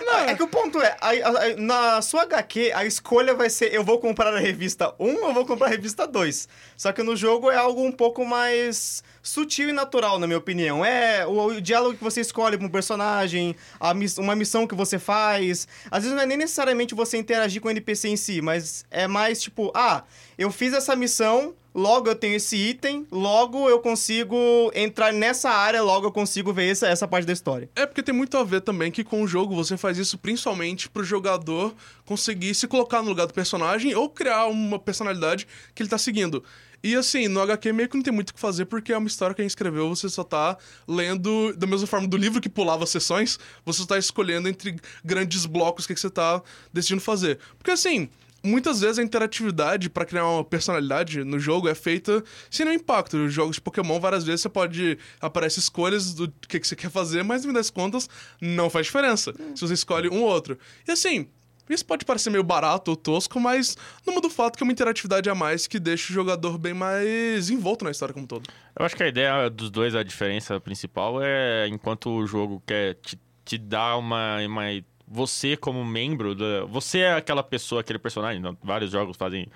Não, 0.00 0.18
é 0.20 0.34
que 0.34 0.42
o 0.42 0.46
ponto 0.48 0.80
é, 0.80 0.94
a- 1.00 1.08
a- 1.10 1.56
na 1.56 2.02
sua 2.02 2.22
HQ, 2.22 2.70
a 2.74 2.84
escolha 2.84 3.34
vai 3.34 3.48
ser, 3.48 3.72
eu 3.74 3.82
vou 3.82 3.98
comprar 3.98 4.34
a 4.34 4.38
revista 4.38 4.94
1 4.98 5.22
ou 5.22 5.28
eu 5.28 5.34
vou 5.34 5.46
comprar 5.46 5.68
a 5.68 5.70
revista 5.70 6.06
2. 6.06 6.48
Só 6.76 6.92
que 6.92 7.02
no 7.02 7.16
jogo 7.16 7.50
é 7.50 7.56
algo 7.56 7.82
um 7.82 7.90
pouco 7.92 8.24
mais 8.26 9.02
sutil 9.22 9.68
e 9.68 9.72
natural, 9.72 10.18
na 10.18 10.26
minha 10.26 10.38
opinião. 10.38 10.84
É 10.84 11.26
o, 11.26 11.46
o 11.46 11.60
diálogo 11.60 11.96
que 11.96 12.04
você 12.04 12.20
escolhe 12.20 12.58
com 12.58 12.64
um 12.66 12.68
personagem, 12.70 13.56
a 13.80 13.92
uma 14.18 14.36
missão 14.36 14.66
que 14.66 14.74
você 14.74 14.98
faz. 14.98 15.66
Às 15.90 16.02
vezes 16.02 16.14
não 16.14 16.22
é 16.22 16.26
nem 16.26 16.36
necessariamente 16.36 16.94
você 16.94 17.16
interagir 17.16 17.62
com 17.62 17.68
o 17.68 17.70
NPC 17.70 18.08
em 18.08 18.16
si, 18.16 18.42
mas 18.42 18.84
é 18.90 19.06
mais 19.08 19.40
tipo, 19.40 19.72
ah, 19.74 20.02
eu 20.36 20.50
fiz 20.50 20.72
essa 20.74 20.94
missão, 20.94 21.54
logo 21.74 22.08
eu 22.08 22.14
tenho 22.14 22.36
esse 22.36 22.56
item, 22.56 23.06
logo 23.10 23.68
eu 23.68 23.80
consigo 23.80 24.36
entrar 24.74 25.12
nessa 25.12 25.50
área, 25.50 25.82
logo 25.82 26.06
eu 26.06 26.12
consigo 26.12 26.52
ver 26.52 26.70
essa, 26.70 26.86
essa 26.86 27.08
parte 27.08 27.26
da 27.26 27.32
história. 27.32 27.68
É 27.74 27.86
porque 27.86 28.02
tem 28.02 28.14
muito 28.14 28.36
a 28.36 28.44
ver 28.44 28.60
também 28.60 28.90
que 28.90 29.04
com 29.04 29.22
o 29.22 29.26
jogo 29.26 29.54
você 29.54 29.76
faz 29.76 29.98
isso 29.98 30.18
principalmente 30.18 30.88
pro 30.88 31.04
jogador 31.04 31.74
conseguir 32.04 32.54
se 32.54 32.66
colocar 32.66 33.02
no 33.02 33.08
lugar 33.08 33.26
do 33.26 33.34
personagem 33.34 33.94
ou 33.94 34.08
criar 34.08 34.46
uma 34.46 34.78
personalidade 34.78 35.46
que 35.74 35.82
ele 35.82 35.90
tá 35.90 35.98
seguindo. 35.98 36.42
E 36.84 36.96
assim, 36.96 37.28
no 37.28 37.40
HQ 37.40 37.72
meio 37.72 37.88
que 37.88 37.96
não 37.96 38.02
tem 38.02 38.12
muito 38.12 38.30
o 38.30 38.34
que 38.34 38.40
fazer, 38.40 38.64
porque 38.64 38.92
é 38.92 38.98
uma 38.98 39.06
história 39.06 39.32
que 39.34 39.40
a 39.40 39.44
gente 39.44 39.52
escreveu, 39.52 39.88
você 39.88 40.08
só 40.08 40.24
tá 40.24 40.58
lendo, 40.88 41.54
da 41.56 41.64
mesma 41.64 41.86
forma 41.86 42.08
do 42.08 42.16
livro 42.16 42.40
que 42.40 42.48
pulava 42.48 42.84
sessões, 42.86 43.38
você 43.64 43.86
tá 43.86 43.96
escolhendo 43.96 44.48
entre 44.48 44.74
grandes 45.04 45.46
blocos 45.46 45.84
o 45.84 45.88
que, 45.88 45.94
que 45.94 46.00
você 46.00 46.10
tá 46.10 46.42
decidindo 46.72 47.00
fazer. 47.00 47.38
Porque 47.56 47.70
assim, 47.70 48.08
muitas 48.42 48.80
vezes 48.80 48.98
a 48.98 49.02
interatividade 49.02 49.88
para 49.88 50.04
criar 50.04 50.26
uma 50.26 50.44
personalidade 50.44 51.24
no 51.24 51.38
jogo 51.38 51.68
é 51.68 51.74
feita 51.74 52.22
sem 52.50 52.66
nenhum 52.66 52.78
impacto. 52.78 53.16
Nos 53.16 53.32
jogos 53.32 53.56
de 53.56 53.62
Pokémon, 53.62 54.00
várias 54.00 54.24
vezes 54.24 54.42
você 54.42 54.48
pode. 54.48 54.98
aparece 55.20 55.58
escolhas 55.58 56.12
do 56.14 56.32
que, 56.48 56.58
que 56.58 56.66
você 56.66 56.76
quer 56.76 56.90
fazer, 56.90 57.22
mas 57.22 57.42
no 57.42 57.48
fim 57.48 57.54
das 57.54 57.70
contas 57.70 58.08
não 58.40 58.68
faz 58.68 58.86
diferença 58.86 59.32
se 59.54 59.60
você 59.60 59.74
escolhe 59.74 60.08
um 60.08 60.22
ou 60.22 60.28
outro. 60.28 60.58
E 60.86 60.92
assim. 60.92 61.28
Isso 61.70 61.86
pode 61.86 62.04
parecer 62.04 62.28
meio 62.28 62.42
barato 62.42 62.90
ou 62.90 62.96
tosco, 62.96 63.38
mas 63.38 63.78
não 64.04 64.12
muda 64.12 64.26
o 64.26 64.30
fato 64.30 64.56
que 64.56 64.62
é 64.62 64.66
uma 64.66 64.72
interatividade 64.72 65.30
a 65.30 65.34
mais 65.34 65.66
que 65.66 65.78
deixa 65.78 66.12
o 66.12 66.14
jogador 66.14 66.58
bem 66.58 66.74
mais 66.74 67.48
envolto 67.50 67.84
na 67.84 67.92
história 67.92 68.12
como 68.12 68.24
um 68.24 68.26
todo. 68.26 68.50
Eu 68.78 68.84
acho 68.84 68.96
que 68.96 69.02
a 69.02 69.08
ideia 69.08 69.48
dos 69.48 69.70
dois, 69.70 69.94
a 69.94 70.02
diferença 70.02 70.60
principal 70.60 71.22
é 71.22 71.68
enquanto 71.68 72.10
o 72.10 72.26
jogo 72.26 72.60
quer 72.66 72.96
te, 72.96 73.18
te 73.44 73.56
dar 73.56 73.96
uma, 73.96 74.38
uma 74.44 74.64
você 75.12 75.58
como 75.58 75.84
membro, 75.84 76.34
da, 76.34 76.64
você 76.64 77.00
é 77.00 77.12
aquela 77.12 77.42
pessoa, 77.42 77.82
aquele 77.82 77.98
personagem. 77.98 78.40
Não, 78.40 78.56
vários 78.62 78.90
jogos 78.90 79.14
fazem 79.16 79.46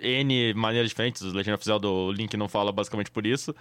N 0.00 0.54
maneiras 0.54 0.88
diferentes. 0.88 1.22
O 1.22 1.32
Legenda 1.32 1.56
Oficial 1.56 1.80
do 1.80 2.12
Link 2.12 2.36
não 2.36 2.48
fala 2.48 2.70
basicamente 2.70 3.10
por 3.10 3.26
isso. 3.26 3.52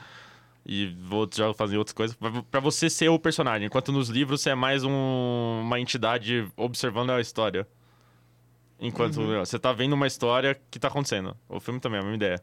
E 0.63 0.95
outros 1.09 1.39
jogos 1.39 1.57
fazem 1.57 1.79
outras 1.79 1.93
coisas. 1.93 2.15
para 2.51 2.59
você 2.59 2.91
ser 2.91 3.09
o 3.09 3.17
personagem. 3.17 3.65
Enquanto 3.65 3.91
nos 3.91 4.07
livros 4.07 4.41
você 4.41 4.51
é 4.51 4.55
mais 4.55 4.83
um, 4.83 5.61
uma 5.63 5.79
entidade 5.79 6.47
observando 6.55 7.09
a 7.09 7.19
história. 7.19 7.67
Enquanto 8.79 9.21
uhum. 9.21 9.39
você 9.39 9.57
tá 9.57 9.73
vendo 9.73 9.93
uma 9.93 10.05
história 10.05 10.59
que 10.69 10.77
tá 10.77 10.89
acontecendo. 10.89 11.35
O 11.49 11.59
filme 11.59 11.79
também 11.79 11.97
é 11.97 12.01
a 12.01 12.03
mesma 12.03 12.17
ideia. 12.17 12.41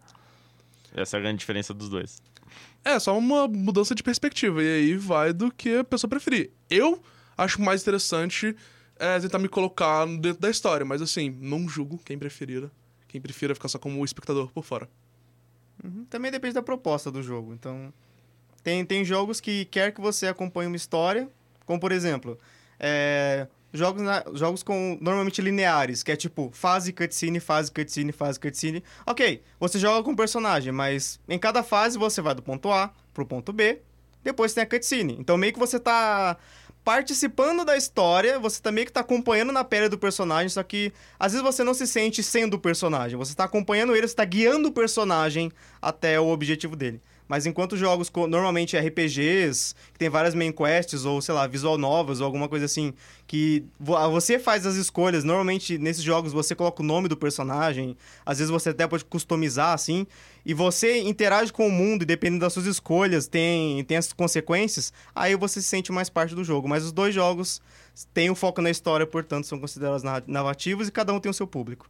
Essa 0.92 1.16
é 1.16 1.18
a 1.18 1.22
grande 1.22 1.38
diferença 1.38 1.72
dos 1.72 1.88
dois. 1.88 2.20
É, 2.84 2.98
só 2.98 3.16
uma 3.16 3.46
mudança 3.46 3.94
de 3.94 4.02
perspectiva. 4.02 4.60
E 4.60 4.66
aí 4.66 4.94
vai 4.96 5.32
do 5.32 5.52
que 5.52 5.76
a 5.76 5.84
pessoa 5.84 6.08
preferir. 6.08 6.50
Eu 6.68 7.00
acho 7.36 7.62
mais 7.62 7.82
interessante 7.82 8.56
é, 8.98 9.18
tentar 9.20 9.38
me 9.38 9.48
colocar 9.48 10.06
dentro 10.06 10.40
da 10.40 10.50
história. 10.50 10.84
Mas 10.84 11.00
assim, 11.02 11.30
não 11.40 11.68
julgo 11.68 11.98
quem 12.04 12.18
preferir. 12.18 12.70
Quem 13.06 13.20
prefira 13.20 13.54
ficar 13.54 13.68
só 13.68 13.78
como 13.78 14.04
espectador 14.04 14.50
por 14.52 14.64
fora. 14.64 14.88
Uhum. 15.82 16.04
Também 16.10 16.30
depende 16.30 16.54
da 16.54 16.62
proposta 16.62 17.10
do 17.10 17.22
jogo. 17.22 17.54
Então, 17.54 17.92
tem, 18.62 18.84
tem 18.84 19.04
jogos 19.04 19.40
que 19.40 19.64
quer 19.66 19.92
que 19.92 20.00
você 20.00 20.26
acompanhe 20.26 20.66
uma 20.66 20.76
história, 20.76 21.28
como 21.64 21.80
por 21.80 21.92
exemplo, 21.92 22.38
é, 22.78 23.46
jogos, 23.72 24.02
na, 24.02 24.24
jogos 24.34 24.62
com 24.62 24.98
normalmente 25.00 25.40
lineares, 25.40 26.02
que 26.02 26.12
é 26.12 26.16
tipo 26.16 26.50
fase, 26.52 26.92
cutscene, 26.92 27.40
fase, 27.40 27.70
cutscene, 27.70 28.12
fase, 28.12 28.38
cutscene. 28.38 28.82
Ok, 29.06 29.42
você 29.58 29.78
joga 29.78 30.02
com 30.02 30.12
o 30.12 30.16
personagem, 30.16 30.72
mas 30.72 31.20
em 31.28 31.38
cada 31.38 31.62
fase 31.62 31.98
você 31.98 32.20
vai 32.20 32.34
do 32.34 32.42
ponto 32.42 32.70
A 32.70 32.92
pro 33.14 33.26
ponto 33.26 33.52
B, 33.52 33.80
depois 34.22 34.52
tem 34.52 34.64
a 34.64 34.66
cutscene. 34.66 35.16
Então 35.18 35.36
meio 35.36 35.52
que 35.52 35.58
você 35.58 35.78
tá 35.78 36.36
participando 36.84 37.64
da 37.64 37.76
história, 37.76 38.38
você 38.38 38.62
também 38.62 38.84
que 38.84 38.92
tá 38.92 39.00
acompanhando 39.00 39.52
na 39.52 39.64
pele 39.64 39.88
do 39.88 39.98
personagem, 39.98 40.48
só 40.48 40.62
que 40.62 40.92
às 41.18 41.32
vezes 41.32 41.44
você 41.44 41.62
não 41.62 41.74
se 41.74 41.86
sente 41.86 42.22
sendo 42.22 42.54
o 42.54 42.58
personagem, 42.58 43.18
você 43.18 43.34
tá 43.34 43.44
acompanhando 43.44 43.94
ele, 43.94 44.08
você 44.08 44.14
tá 44.14 44.24
guiando 44.24 44.68
o 44.68 44.72
personagem 44.72 45.52
até 45.80 46.18
o 46.18 46.28
objetivo 46.28 46.74
dele. 46.74 47.00
Mas 47.28 47.44
enquanto 47.44 47.76
jogos 47.76 48.10
normalmente 48.28 48.76
RPGs, 48.76 49.74
que 49.92 49.98
tem 49.98 50.08
várias 50.08 50.34
main 50.34 50.50
quests, 50.50 51.04
ou 51.04 51.20
sei 51.20 51.34
lá, 51.34 51.46
visual 51.46 51.76
novels, 51.76 52.20
ou 52.20 52.26
alguma 52.26 52.48
coisa 52.48 52.64
assim, 52.64 52.94
que 53.26 53.64
você 53.78 54.38
faz 54.38 54.64
as 54.64 54.76
escolhas, 54.76 55.24
normalmente 55.24 55.76
nesses 55.76 56.02
jogos 56.02 56.32
você 56.32 56.54
coloca 56.54 56.82
o 56.82 56.86
nome 56.86 57.06
do 57.06 57.16
personagem, 57.16 57.96
às 58.24 58.38
vezes 58.38 58.50
você 58.50 58.70
até 58.70 58.86
pode 58.86 59.04
customizar 59.04 59.74
assim, 59.74 60.06
e 60.44 60.54
você 60.54 61.00
interage 61.02 61.52
com 61.52 61.68
o 61.68 61.70
mundo 61.70 62.02
e 62.02 62.06
dependendo 62.06 62.40
das 62.40 62.54
suas 62.54 62.64
escolhas 62.64 63.28
tem, 63.28 63.84
tem 63.84 63.98
as 63.98 64.10
consequências, 64.14 64.92
aí 65.14 65.36
você 65.36 65.60
se 65.60 65.68
sente 65.68 65.92
mais 65.92 66.08
parte 66.08 66.34
do 66.34 66.42
jogo. 66.42 66.66
Mas 66.66 66.84
os 66.84 66.92
dois 66.92 67.14
jogos 67.14 67.60
têm 68.14 68.30
o 68.30 68.32
um 68.32 68.34
foco 68.34 68.62
na 68.62 68.70
história, 68.70 69.06
portanto 69.06 69.46
são 69.46 69.60
considerados 69.60 70.02
narrativos 70.26 70.88
e 70.88 70.90
cada 70.90 71.12
um 71.12 71.20
tem 71.20 71.28
o 71.28 71.34
seu 71.34 71.46
público. 71.46 71.86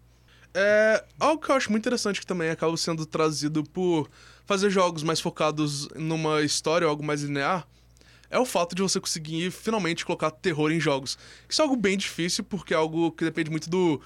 É, 0.54 1.04
algo 1.20 1.42
que 1.42 1.50
eu 1.50 1.56
acho 1.56 1.70
muito 1.70 1.82
interessante 1.82 2.20
que 2.20 2.26
também 2.26 2.50
acaba 2.50 2.76
sendo 2.76 3.04
trazido 3.06 3.62
por 3.64 4.08
fazer 4.46 4.70
jogos 4.70 5.02
mais 5.02 5.20
focados 5.20 5.88
numa 5.94 6.42
história 6.42 6.86
ou 6.86 6.90
algo 6.90 7.04
mais 7.04 7.22
linear 7.22 7.66
é 8.30 8.38
o 8.38 8.44
fato 8.44 8.74
de 8.74 8.82
você 8.82 9.00
conseguir 9.00 9.50
finalmente 9.50 10.04
colocar 10.04 10.30
terror 10.30 10.70
em 10.70 10.80
jogos. 10.80 11.18
Isso 11.48 11.62
é 11.62 11.64
algo 11.64 11.76
bem 11.76 11.96
difícil, 11.96 12.44
porque 12.44 12.74
é 12.74 12.76
algo 12.76 13.10
que 13.12 13.24
depende 13.24 13.50
muito 13.50 13.70
do, 13.70 14.00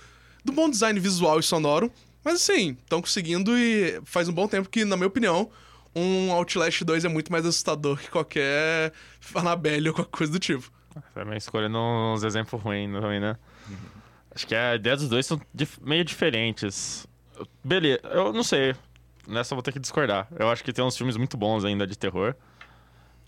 do 0.44 0.52
bom 0.52 0.70
design 0.70 0.98
visual 0.98 1.40
e 1.40 1.42
sonoro. 1.42 1.90
Mas 2.24 2.34
assim, 2.34 2.76
estão 2.82 3.00
conseguindo 3.00 3.58
e 3.58 4.00
faz 4.04 4.28
um 4.28 4.32
bom 4.32 4.46
tempo 4.46 4.68
que, 4.68 4.84
na 4.84 4.96
minha 4.96 5.08
opinião, 5.08 5.50
um 5.94 6.30
Outlast 6.32 6.84
2 6.84 7.04
é 7.04 7.08
muito 7.08 7.32
mais 7.32 7.44
assustador 7.44 7.98
que 7.98 8.10
qualquer 8.10 8.92
Annabelle 9.34 9.88
ou 9.88 9.94
qualquer 9.94 10.16
coisa 10.16 10.32
do 10.32 10.38
tipo. 10.38 10.70
Também 11.14 11.36
escolhendo 11.36 11.78
uns 11.78 12.22
exemplos 12.22 12.62
ruins 12.62 12.92
também, 12.92 13.18
né? 13.18 13.36
Uhum. 13.68 13.76
Acho 14.34 14.46
que 14.46 14.54
a 14.54 14.74
ideia 14.74 14.96
dos 14.96 15.08
dois 15.08 15.26
são 15.26 15.40
dif 15.52 15.78
meio 15.82 16.04
diferentes. 16.04 17.06
Beleza, 17.62 18.00
eu 18.04 18.32
não 18.32 18.42
sei. 18.42 18.74
Nessa 19.26 19.52
eu 19.52 19.56
vou 19.56 19.62
ter 19.62 19.72
que 19.72 19.78
discordar. 19.78 20.26
Eu 20.38 20.50
acho 20.50 20.64
que 20.64 20.72
tem 20.72 20.84
uns 20.84 20.96
filmes 20.96 21.16
muito 21.16 21.36
bons 21.36 21.64
ainda 21.64 21.86
de 21.86 21.96
terror. 21.96 22.34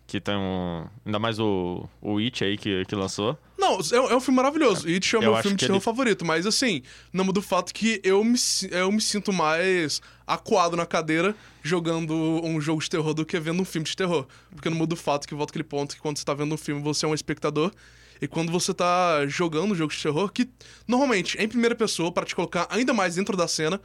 Que 0.06 0.20
tem 0.20 0.36
um. 0.36 0.86
Ainda 1.04 1.18
mais 1.18 1.38
o, 1.38 1.88
o 2.00 2.18
It 2.18 2.44
aí 2.44 2.58
que, 2.58 2.84
que 2.84 2.94
lançou. 2.94 3.38
Não, 3.56 3.78
é, 3.78 4.12
é 4.12 4.16
um 4.16 4.20
filme 4.20 4.36
maravilhoso. 4.36 4.86
It 4.86 5.14
é 5.14 5.18
o 5.18 5.22
meu 5.22 5.36
filme 5.36 5.56
de 5.56 5.64
terror 5.64 5.76
ele... 5.76 5.84
favorito. 5.84 6.24
Mas 6.24 6.46
assim, 6.46 6.82
não 7.12 7.24
muda 7.24 7.38
o 7.38 7.42
fato 7.42 7.72
que 7.72 8.00
eu 8.04 8.22
me, 8.22 8.36
eu 8.70 8.92
me 8.92 9.00
sinto 9.00 9.32
mais 9.32 10.02
acuado 10.26 10.76
na 10.76 10.84
cadeira 10.84 11.34
jogando 11.62 12.14
um 12.14 12.60
jogo 12.60 12.82
de 12.82 12.90
terror 12.90 13.14
do 13.14 13.24
que 13.24 13.38
vendo 13.40 13.62
um 13.62 13.64
filme 13.64 13.86
de 13.86 13.96
terror. 13.96 14.26
Porque 14.50 14.68
não 14.68 14.76
muda 14.76 14.94
o 14.94 14.96
fato 14.96 15.26
que 15.26 15.34
volta 15.34 15.52
aquele 15.52 15.64
ponto 15.64 15.94
que 15.94 16.02
quando 16.02 16.18
você 16.18 16.24
tá 16.24 16.34
vendo 16.34 16.54
um 16.54 16.58
filme 16.58 16.82
você 16.82 17.06
é 17.06 17.08
um 17.08 17.14
espectador 17.14 17.72
e 18.20 18.28
quando 18.28 18.50
você 18.52 18.72
tá 18.72 19.26
jogando 19.26 19.74
jogo 19.74 19.92
de 19.92 20.00
terror, 20.00 20.30
que 20.32 20.48
normalmente 20.86 21.36
em 21.38 21.48
primeira 21.48 21.74
pessoa, 21.74 22.12
para 22.12 22.24
te 22.24 22.34
colocar 22.34 22.66
ainda 22.70 22.92
mais 22.92 23.14
dentro 23.16 23.36
da 23.36 23.48
cena, 23.48 23.80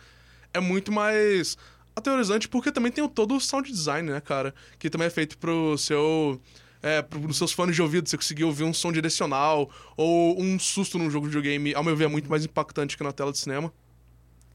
é 0.53 0.59
muito 0.59 0.91
mais 0.91 1.57
aterrorizante, 1.95 2.47
porque 2.47 2.71
também 2.71 2.91
tem 2.91 3.07
todo 3.07 3.35
o 3.35 3.39
sound 3.39 3.71
design, 3.71 4.09
né, 4.09 4.21
cara? 4.21 4.53
Que 4.77 4.89
também 4.89 5.07
é 5.07 5.09
feito 5.09 5.37
pro 5.37 5.77
seu. 5.77 6.39
É, 6.81 7.01
pros 7.01 7.37
seus 7.37 7.51
fones 7.51 7.75
de 7.75 7.81
ouvido, 7.81 8.07
você 8.07 8.15
conseguir 8.15 8.45
ouvir 8.45 8.63
um 8.63 8.73
som 8.73 8.89
direcional 8.89 9.69
ou 9.97 10.41
um 10.41 10.57
susto 10.57 10.97
num 10.97 11.11
jogo 11.11 11.27
de 11.27 11.35
videogame, 11.35 11.75
ao 11.75 11.83
meu 11.83 11.93
ver, 11.93 12.05
é 12.05 12.07
muito 12.07 12.29
mais 12.29 12.45
impactante 12.45 12.95
que 12.95 13.03
na 13.03 13.11
tela 13.11 13.33
de 13.33 13.37
cinema. 13.37 13.73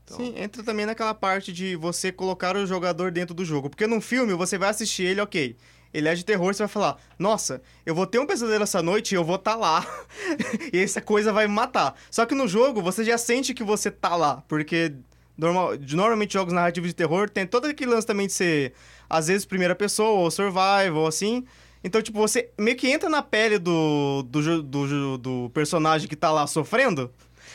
Então... 0.05 0.17
Sim, 0.17 0.33
entra 0.35 0.63
também 0.63 0.87
naquela 0.87 1.13
parte 1.13 1.53
de 1.53 1.77
você 1.77 2.11
colocar 2.11 2.57
o 2.57 2.67
jogador 2.67 3.11
dentro 3.11 3.35
do 3.35 3.45
jogo. 3.45 3.69
Porque 3.69 3.87
num 3.87 4.01
filme 4.01 4.33
você 4.33 4.57
vai 4.57 4.71
assistir 4.71 5.03
ele, 5.03 5.21
ok 5.21 5.55
ele 5.95 6.09
é 6.09 6.15
de 6.15 6.25
terror, 6.25 6.53
você 6.53 6.65
vai 6.65 6.69
falar: 6.69 6.97
Nossa, 7.19 7.63
eu 7.87 7.95
vou 7.95 8.07
ter 8.07 8.19
um 8.19 8.27
pesadelo 8.27 8.65
essa 8.65 8.83
noite 8.83 9.13
e 9.13 9.15
eu 9.15 9.25
vou 9.25 9.37
estar 9.37 9.53
tá 9.53 9.57
lá. 9.57 9.87
e 10.73 10.79
essa 10.79 11.01
coisa 11.01 11.33
vai 11.33 11.47
me 11.47 11.55
matar. 11.55 11.95
Só 12.11 12.27
que 12.27 12.35
no 12.35 12.49
jogo 12.49 12.83
você 12.83 13.05
já 13.05 13.17
sente 13.17 13.55
que 13.55 13.63
você 13.63 13.91
tá 13.91 14.17
lá, 14.17 14.43
porque 14.49 14.93
normal, 15.39 15.75
normalmente 15.79 16.35
jogos 16.35 16.53
narrativos 16.53 16.91
de 16.91 16.95
terror 16.95 17.31
tem 17.31 17.47
todo 17.47 17.67
aquele 17.67 17.93
lance 17.93 18.07
também 18.07 18.27
de 18.27 18.33
ser, 18.33 18.73
às 19.09 19.29
vezes, 19.29 19.47
primeira 19.47 19.77
pessoa 19.77 20.21
ou 20.21 20.31
survival, 20.31 20.97
ou 20.97 21.07
assim. 21.07 21.45
Então, 21.85 22.03
tipo, 22.03 22.19
você 22.19 22.51
meio 22.59 22.77
que 22.77 22.89
entra 22.89 23.09
na 23.09 23.23
pele 23.23 23.59
do, 23.59 24.25
do, 24.29 24.63
do, 24.63 25.19
do 25.19 25.51
personagem 25.51 26.09
que 26.09 26.17
tá 26.17 26.33
lá 26.33 26.47
sofrendo. 26.47 27.13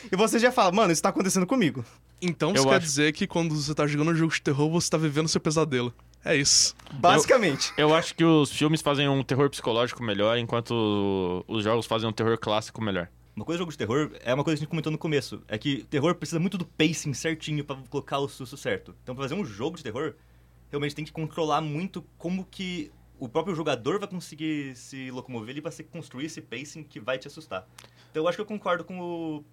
E 0.10 0.16
você 0.16 0.40
já 0.40 0.52
fala, 0.52 0.72
mano, 0.72 0.94
isso 0.94 1.02
tá 1.02 1.10
acontecendo 1.10 1.46
comigo. 1.46 1.84
Então 2.22 2.52
você 2.52 2.60
eu 2.60 2.70
quer 2.70 2.76
acho... 2.76 2.86
dizer 2.86 3.14
que 3.14 3.26
quando 3.26 3.56
você 3.56 3.74
tá 3.74 3.88
jogando 3.88 4.12
um 4.12 4.16
jogo 4.16 4.34
de 4.34 4.42
terror, 4.42 4.70
você 4.70 4.90
tá 4.90 4.98
vivendo 4.98 5.28
seu 5.28 5.42
pesadelo. 5.42 5.94
É 6.24 6.36
isso. 6.36 6.76
Basicamente. 6.94 7.72
Eu, 7.78 7.90
eu, 7.90 7.96
acho 7.96 8.14
que 8.16 8.24
os 8.24 8.52
filmes 8.52 8.82
fazem 8.82 9.08
um 9.08 9.24
terror 9.24 9.50
psicológico 9.50 10.04
melhor, 10.04 10.38
enquanto 10.38 11.46
os 11.48 11.64
jogos 11.64 11.86
fazem 11.86 12.10
um 12.10 12.14
terror 12.14 12.38
clássico 12.38 12.82
melhor. 12.82 13.10
Uma 13.36 13.46
coisa 13.46 13.58
do 13.58 13.62
jogo 13.62 13.72
de 13.72 13.78
terror 13.78 14.12
é 14.22 14.34
uma 14.34 14.44
coisa 14.44 14.58
que 14.58 14.62
a 14.62 14.64
gente 14.64 14.70
comentou 14.70 14.92
no 14.92 14.98
começo. 14.98 15.42
É 15.48 15.58
que 15.58 15.84
terror 15.86 16.14
precisa 16.16 16.40
muito 16.40 16.58
do 16.58 16.66
pacing 16.66 17.14
certinho 17.14 17.64
para 17.64 17.78
colocar 17.90 18.20
o 18.20 18.28
susto 18.28 18.58
certo. 18.58 18.94
Então, 19.02 19.16
pra 19.16 19.24
fazer 19.24 19.36
um 19.36 19.46
jogo 19.46 19.78
de 19.78 19.84
terror, 19.84 20.14
realmente 20.70 20.94
tem 20.94 21.06
que 21.06 21.12
controlar 21.12 21.62
muito 21.62 22.04
como 22.18 22.44
que 22.44 22.92
o 23.20 23.28
próprio 23.28 23.54
jogador 23.54 24.00
vai 24.00 24.08
conseguir 24.08 24.76
se 24.76 25.12
locomover 25.12 25.58
e 25.58 25.62
vai 25.62 25.72
construir 25.92 26.26
esse 26.26 26.42
pacing 26.42 26.84
que 26.84 27.00
vai 27.00 27.18
te 27.18 27.28
assustar. 27.28 27.68
Então 28.10 28.24
eu 28.24 28.28
acho 28.28 28.38
que 28.38 28.42
eu 28.42 28.46
concordo 28.46 28.84
com 28.84 29.00
o. 29.00 29.46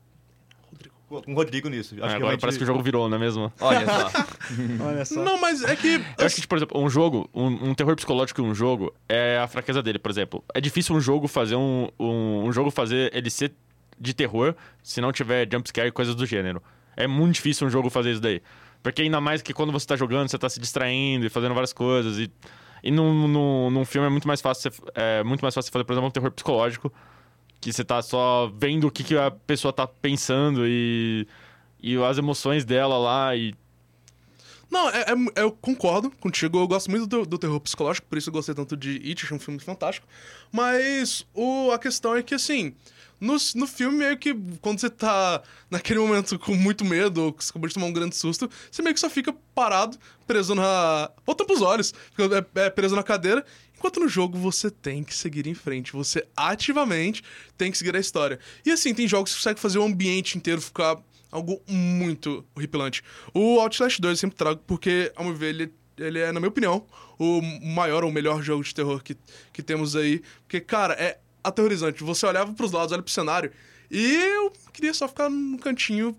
Com 1.08 1.32
o 1.32 1.34
Rodrigo 1.34 1.68
nisso. 1.68 1.94
Acho 2.02 2.14
é, 2.14 2.16
agora 2.16 2.34
que 2.34 2.40
parece 2.40 2.58
que 2.58 2.64
o 2.64 2.66
jogo 2.66 2.82
virou, 2.82 3.08
não 3.08 3.16
é 3.16 3.20
mesmo? 3.20 3.52
Olha 3.60 3.86
só. 3.86 4.10
Olha 4.84 5.04
só. 5.04 5.22
Não, 5.22 5.40
mas 5.40 5.62
é 5.62 5.76
que. 5.76 6.04
Eu 6.18 6.26
acho 6.26 6.40
que, 6.40 6.46
por 6.46 6.58
exemplo, 6.58 6.80
um 6.82 6.90
jogo, 6.90 7.30
um, 7.32 7.70
um 7.70 7.74
terror 7.74 7.94
psicológico 7.94 8.40
em 8.40 8.44
um 8.44 8.54
jogo 8.54 8.92
é 9.08 9.38
a 9.38 9.46
fraqueza 9.46 9.80
dele, 9.82 10.00
por 10.00 10.10
exemplo. 10.10 10.44
É 10.52 10.60
difícil 10.60 10.96
um 10.96 11.00
jogo 11.00 11.28
fazer 11.28 11.54
um, 11.54 11.88
um, 11.98 12.46
um 12.46 12.52
jogo 12.52 12.72
fazer 12.72 13.14
ele 13.14 13.30
ser 13.30 13.52
de 13.98 14.12
terror 14.14 14.54
se 14.82 15.00
não 15.00 15.12
tiver 15.12 15.48
jumpscare 15.50 15.88
e 15.88 15.92
coisas 15.92 16.14
do 16.14 16.26
gênero. 16.26 16.60
É 16.96 17.06
muito 17.06 17.34
difícil 17.34 17.66
um 17.66 17.70
jogo 17.70 17.88
fazer 17.88 18.10
isso 18.10 18.20
daí. 18.20 18.42
Porque 18.82 19.02
ainda 19.02 19.20
mais 19.20 19.42
que 19.42 19.52
quando 19.52 19.72
você 19.72 19.86
tá 19.86 19.96
jogando, 19.96 20.28
você 20.28 20.38
tá 20.38 20.48
se 20.48 20.58
distraindo 20.58 21.26
e 21.26 21.28
fazendo 21.28 21.54
várias 21.54 21.72
coisas. 21.72 22.18
E, 22.18 22.30
e 22.82 22.90
num, 22.90 23.28
num, 23.28 23.70
num 23.70 23.84
filme 23.84 24.06
é 24.06 24.10
muito 24.10 24.26
mais 24.26 24.40
fácil 24.40 24.70
você, 24.70 24.82
é 24.94 25.22
muito 25.22 25.40
mais 25.42 25.54
fácil 25.54 25.68
você 25.68 25.72
fazer, 25.72 25.84
por 25.84 25.92
exemplo, 25.92 26.08
um 26.08 26.10
terror 26.10 26.30
psicológico. 26.32 26.92
Que 27.66 27.72
você 27.72 27.84
tá 27.84 28.00
só 28.00 28.48
vendo 28.56 28.86
o 28.86 28.90
que, 28.92 29.02
que 29.02 29.18
a 29.18 29.28
pessoa 29.28 29.72
tá 29.72 29.88
pensando 29.88 30.64
e, 30.64 31.26
e 31.82 31.96
as 31.96 32.16
emoções 32.16 32.64
dela 32.64 32.96
lá. 32.96 33.34
E 33.34 33.56
Não, 34.70 34.88
é, 34.88 35.00
é- 35.00 35.42
eu 35.42 35.50
concordo 35.50 36.08
contigo. 36.12 36.60
Eu 36.60 36.68
gosto 36.68 36.88
muito 36.88 37.08
do, 37.08 37.26
do 37.26 37.36
terror 37.36 37.58
psicológico, 37.58 38.06
por 38.06 38.16
isso 38.18 38.28
eu 38.28 38.32
gostei 38.32 38.54
tanto 38.54 38.76
de 38.76 39.02
It, 39.04 39.24
achei 39.24 39.36
um 39.36 39.40
filme 39.40 39.58
fantástico. 39.58 40.06
Mas 40.52 41.26
o, 41.34 41.72
a 41.72 41.78
questão 41.80 42.14
é 42.14 42.22
que, 42.22 42.36
assim, 42.36 42.72
no, 43.20 43.36
no 43.54 43.66
filme, 43.66 43.98
meio 43.98 44.16
que 44.16 44.34
quando 44.60 44.78
você 44.78 44.90
tá 44.90 45.42
naquele 45.70 45.98
momento 45.98 46.38
com 46.38 46.54
muito 46.54 46.84
medo, 46.84 47.24
ou 47.24 47.32
que 47.32 47.44
você 47.44 47.50
acabou 47.50 47.68
de 47.68 47.74
tomar 47.74 47.86
um 47.86 47.92
grande 47.92 48.16
susto, 48.16 48.50
você 48.70 48.82
meio 48.82 48.94
que 48.94 49.00
só 49.00 49.08
fica 49.08 49.34
parado, 49.54 49.98
preso 50.26 50.54
na. 50.54 51.10
Voltando 51.24 51.46
pros 51.46 51.62
olhos, 51.62 51.94
fica 52.10 52.46
é, 52.54 52.66
é, 52.66 52.70
preso 52.70 52.94
na 52.94 53.02
cadeira. 53.02 53.44
Enquanto 53.76 54.00
no 54.00 54.08
jogo 54.08 54.38
você 54.38 54.70
tem 54.70 55.04
que 55.04 55.14
seguir 55.14 55.46
em 55.46 55.54
frente, 55.54 55.92
você 55.92 56.26
ativamente 56.36 57.22
tem 57.58 57.70
que 57.70 57.76
seguir 57.76 57.94
a 57.94 58.00
história. 58.00 58.38
E 58.64 58.70
assim, 58.70 58.94
tem 58.94 59.06
jogos 59.06 59.32
que 59.32 59.38
conseguem 59.38 59.60
fazer 59.60 59.78
o 59.78 59.84
ambiente 59.84 60.36
inteiro 60.36 60.60
ficar 60.60 60.96
algo 61.30 61.60
muito 61.68 62.44
horripilante. 62.54 63.02
O 63.34 63.60
Outlast 63.60 64.00
2 64.00 64.12
eu 64.12 64.16
sempre 64.16 64.36
trago 64.36 64.62
porque, 64.66 65.12
ao 65.14 65.24
meu 65.24 65.34
ver, 65.34 65.48
ele, 65.48 65.72
ele 65.98 66.18
é, 66.18 66.32
na 66.32 66.40
minha 66.40 66.48
opinião, 66.48 66.86
o 67.18 67.40
maior 67.62 68.04
ou 68.04 68.10
melhor 68.10 68.42
jogo 68.42 68.62
de 68.62 68.74
terror 68.74 69.02
que, 69.02 69.16
que 69.52 69.62
temos 69.62 69.94
aí. 69.94 70.22
Porque, 70.46 70.60
cara, 70.60 70.94
é 70.94 71.18
aterrorizante. 71.48 72.02
Você 72.02 72.26
olhava 72.26 72.52
pros 72.52 72.72
lados, 72.72 72.92
olha 72.92 73.02
pro 73.02 73.12
cenário, 73.12 73.52
e 73.90 74.14
eu 74.14 74.52
queria 74.72 74.92
só 74.92 75.06
ficar 75.06 75.30
no 75.30 75.58
cantinho, 75.58 76.16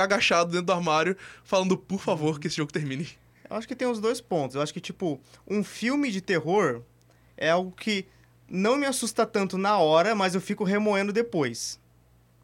agachado 0.00 0.50
dentro 0.50 0.66
do 0.66 0.72
armário, 0.72 1.16
falando, 1.42 1.76
por 1.76 2.00
favor, 2.00 2.38
que 2.38 2.46
esse 2.46 2.56
jogo 2.56 2.72
termine. 2.72 3.08
Eu 3.48 3.56
acho 3.56 3.66
que 3.66 3.74
tem 3.74 3.88
os 3.88 3.98
dois 3.98 4.20
pontos. 4.20 4.56
Eu 4.56 4.62
acho 4.62 4.72
que, 4.72 4.80
tipo, 4.80 5.20
um 5.48 5.64
filme 5.64 6.10
de 6.10 6.20
terror 6.20 6.82
é 7.36 7.50
algo 7.50 7.72
que 7.72 8.06
não 8.48 8.76
me 8.76 8.86
assusta 8.86 9.26
tanto 9.26 9.56
na 9.56 9.78
hora, 9.78 10.14
mas 10.14 10.34
eu 10.34 10.40
fico 10.40 10.64
remoendo 10.64 11.12
depois. 11.12 11.80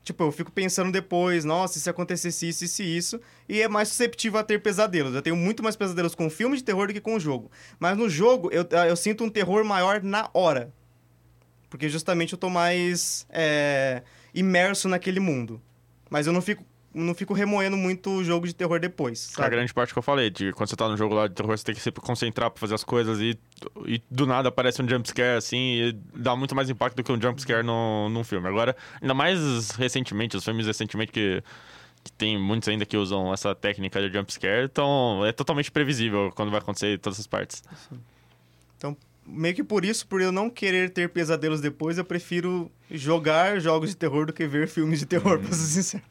Tipo, 0.02 0.24
eu 0.24 0.32
fico 0.32 0.52
pensando 0.52 0.92
depois, 0.92 1.46
nossa, 1.46 1.78
se 1.78 1.88
acontecesse 1.88 2.46
isso, 2.46 2.82
e 2.82 2.96
isso, 2.96 3.20
e 3.48 3.62
é 3.62 3.68
mais 3.68 3.88
susceptível 3.88 4.38
a 4.38 4.44
ter 4.44 4.60
pesadelos. 4.62 5.14
Eu 5.14 5.22
tenho 5.22 5.36
muito 5.36 5.62
mais 5.62 5.76
pesadelos 5.76 6.14
com 6.14 6.28
filme 6.28 6.58
de 6.58 6.62
terror 6.62 6.86
do 6.86 6.92
que 6.92 7.00
com 7.00 7.16
o 7.16 7.20
jogo. 7.20 7.50
Mas 7.78 7.96
no 7.96 8.08
jogo, 8.08 8.50
eu, 8.52 8.66
eu 8.86 8.96
sinto 8.96 9.24
um 9.24 9.30
terror 9.30 9.64
maior 9.64 10.02
na 10.02 10.28
hora. 10.34 10.72
Porque 11.74 11.88
justamente 11.88 12.34
eu 12.34 12.38
tô 12.38 12.48
mais 12.48 13.26
é, 13.30 14.04
imerso 14.32 14.88
naquele 14.88 15.18
mundo. 15.18 15.60
Mas 16.08 16.24
eu 16.24 16.32
não 16.32 16.40
fico, 16.40 16.64
não 16.94 17.12
fico 17.16 17.34
remoendo 17.34 17.76
muito 17.76 18.10
o 18.10 18.22
jogo 18.22 18.46
de 18.46 18.54
terror 18.54 18.78
depois. 18.78 19.28
a 19.32 19.42
Sabe? 19.42 19.56
grande 19.56 19.74
parte 19.74 19.92
que 19.92 19.98
eu 19.98 20.02
falei, 20.02 20.30
de 20.30 20.52
quando 20.52 20.70
você 20.70 20.76
tá 20.76 20.88
no 20.88 20.96
jogo 20.96 21.16
lá 21.16 21.26
de 21.26 21.34
terror, 21.34 21.58
você 21.58 21.64
tem 21.64 21.74
que 21.74 21.80
se 21.80 21.90
concentrar 21.90 22.48
pra 22.48 22.60
fazer 22.60 22.76
as 22.76 22.84
coisas 22.84 23.18
e, 23.18 23.36
e 23.86 24.00
do 24.08 24.24
nada 24.24 24.50
aparece 24.50 24.80
um 24.80 24.88
jumpscare 24.88 25.36
assim, 25.36 25.56
e 25.56 25.92
dá 26.14 26.36
muito 26.36 26.54
mais 26.54 26.70
impacto 26.70 26.94
do 26.94 27.02
que 27.02 27.10
um 27.10 27.20
jumpscare 27.20 27.64
no, 27.64 28.08
num 28.08 28.22
filme. 28.22 28.46
Agora, 28.46 28.76
ainda 29.02 29.12
mais 29.12 29.72
recentemente, 29.72 30.36
os 30.36 30.44
filmes 30.44 30.68
recentemente 30.68 31.10
que, 31.10 31.42
que 32.04 32.12
tem 32.12 32.38
muitos 32.38 32.68
ainda 32.68 32.86
que 32.86 32.96
usam 32.96 33.34
essa 33.34 33.52
técnica 33.52 34.00
de 34.00 34.16
jumpscare, 34.16 34.66
então 34.66 35.26
é 35.26 35.32
totalmente 35.32 35.72
previsível 35.72 36.30
quando 36.36 36.52
vai 36.52 36.60
acontecer 36.60 37.00
todas 37.00 37.16
essas 37.16 37.26
partes. 37.26 37.64
Então, 38.76 38.96
meio 39.26 39.54
que 39.54 39.64
por 39.64 39.84
isso, 39.84 40.06
por 40.06 40.20
eu 40.20 40.30
não 40.30 40.50
querer 40.50 40.90
ter 40.90 41.08
pesadelos 41.08 41.60
depois, 41.60 41.98
eu 41.98 42.04
prefiro 42.04 42.70
jogar 42.90 43.60
jogos 43.60 43.90
de 43.90 43.96
terror 43.96 44.26
do 44.26 44.32
que 44.32 44.46
ver 44.46 44.68
filmes 44.68 44.98
de 45.00 45.06
terror, 45.06 45.38
pra 45.40 45.52
ser 45.52 45.66
sincero. 45.66 46.04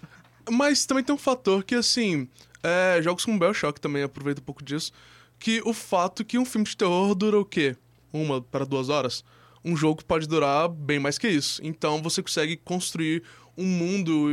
Mas 0.49 0.85
também 0.85 1.03
tem 1.03 1.15
um 1.15 1.17
fator 1.17 1.63
que, 1.63 1.75
assim, 1.75 2.27
é, 2.61 3.01
jogos 3.01 3.23
como 3.23 3.39
Bioshock 3.39 3.79
também 3.79 4.03
aproveita 4.03 4.41
um 4.41 4.43
pouco 4.43 4.63
disso, 4.63 4.91
que 5.39 5.61
o 5.65 5.73
fato 5.73 6.25
que 6.25 6.37
um 6.37 6.45
filme 6.45 6.65
de 6.65 6.75
terror 6.75 7.13
dura 7.15 7.39
o 7.39 7.45
quê? 7.45 7.75
Uma 8.11 8.41
para 8.41 8.65
duas 8.65 8.89
horas? 8.89 9.23
Um 9.63 9.75
jogo 9.77 10.03
pode 10.03 10.27
durar 10.27 10.67
bem 10.67 10.99
mais 10.99 11.17
que 11.17 11.27
isso. 11.27 11.61
Então 11.63 12.01
você 12.01 12.21
consegue 12.21 12.57
construir 12.57 13.23
um 13.57 13.65
mundo 13.65 14.29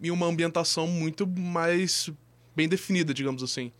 e 0.00 0.10
uma 0.10 0.26
ambientação 0.26 0.86
muito 0.86 1.26
mais 1.26 2.10
bem 2.56 2.68
definida, 2.68 3.12
digamos 3.12 3.42
assim. 3.42 3.72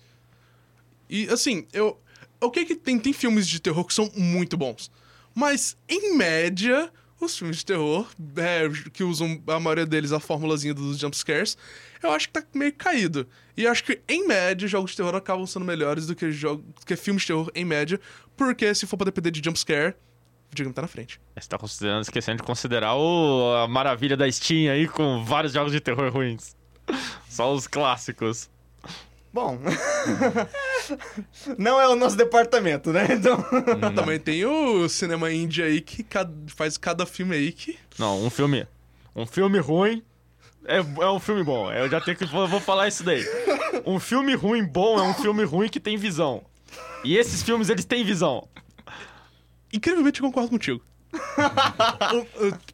E, 1.08 1.28
assim, 1.28 1.66
eu... 1.72 2.00
O 2.44 2.50
que 2.50 2.64
que 2.64 2.76
tem? 2.76 2.98
Tem 2.98 3.12
filmes 3.12 3.48
de 3.48 3.60
terror 3.60 3.84
que 3.84 3.94
são 3.94 4.10
muito 4.14 4.56
bons. 4.56 4.90
Mas, 5.34 5.76
em 5.88 6.16
média, 6.16 6.90
os 7.20 7.36
filmes 7.36 7.58
de 7.58 7.64
terror, 7.64 8.06
é, 8.36 8.68
que 8.90 9.02
usam 9.02 9.42
a 9.46 9.58
maioria 9.58 9.86
deles 9.86 10.12
a 10.12 10.20
formulazinha 10.20 10.74
dos 10.74 10.98
jumpscares, 10.98 11.56
eu 12.02 12.10
acho 12.12 12.28
que 12.28 12.34
tá 12.34 12.44
meio 12.54 12.72
caído. 12.74 13.26
E 13.56 13.66
acho 13.66 13.82
que, 13.82 14.00
em 14.08 14.26
média, 14.26 14.68
jogos 14.68 14.90
de 14.90 14.96
terror 14.98 15.14
acabam 15.14 15.47
sendo 15.47 15.64
melhores 15.64 16.06
do 16.06 16.14
que, 16.14 16.30
jogo, 16.30 16.62
do 16.62 16.86
que 16.86 16.95
filmes 16.97 17.23
de 17.23 17.28
terror, 17.28 17.50
em 17.54 17.64
média, 17.64 18.00
porque 18.36 18.75
se 18.75 18.86
for 18.86 18.97
pra 18.97 19.06
depender 19.06 19.30
de 19.30 19.40
jumpscare, 19.42 19.92
o 19.92 20.50
videogame 20.50 20.75
tá 20.75 20.82
na 20.82 20.88
frente. 20.88 21.21
Você 21.36 21.49
tá 21.49 21.58
considerando, 21.58 22.02
esquecendo 22.02 22.38
de 22.38 22.42
considerar 22.42 22.95
o, 22.95 23.54
a 23.56 23.66
maravilha 23.66 24.16
da 24.16 24.30
Steam 24.30 24.71
aí 24.71 24.86
com 24.86 25.25
vários 25.25 25.52
jogos 25.52 25.73
de 25.73 25.80
terror 25.80 26.12
ruins. 26.12 26.54
Só 27.28 27.52
os 27.52 27.66
clássicos. 27.66 28.50
Bom, 29.32 29.58
não 31.58 31.80
é 31.80 31.88
o 31.88 31.97
nosso 31.97 32.16
departamento, 32.16 32.92
né? 32.92 33.06
Então, 33.10 33.42
Também 33.94 34.18
tem 34.18 34.44
o 34.44 34.88
cinema 34.88 35.32
indie 35.32 35.62
aí 35.62 35.80
que 35.80 36.04
faz 36.49 36.76
cada 36.76 37.06
filme 37.06 37.34
aí 37.36 37.52
que. 37.52 37.78
Não, 37.99 38.25
um 38.25 38.30
filme. 38.30 38.66
Um 39.14 39.26
filme 39.26 39.58
ruim 39.58 40.02
é, 40.66 40.78
é 40.78 41.08
um 41.10 41.20
filme 41.20 41.42
bom. 41.44 41.70
Eu 41.73 41.88
já 41.88 42.00
tenho 42.00 42.16
que. 42.16 42.25
Vou, 42.26 42.47
vou 42.49 42.60
falar 42.60 42.88
isso 42.88 43.02
daí. 43.04 43.25
Um 43.86 44.00
filme 44.00 44.34
ruim 44.34 44.64
bom 44.64 44.99
é 44.99 45.02
um 45.02 45.14
filme 45.14 45.44
ruim 45.44 45.68
que 45.68 45.78
tem 45.80 45.97
visão. 45.97 46.42
E 47.04 47.16
esses 47.16 47.42
filmes, 47.42 47.68
eles 47.68 47.84
têm 47.84 48.02
visão. 48.04 48.49
Incrivelmente 49.73 50.20
eu 50.20 50.26
concordo 50.26 50.49
contigo. 50.50 50.82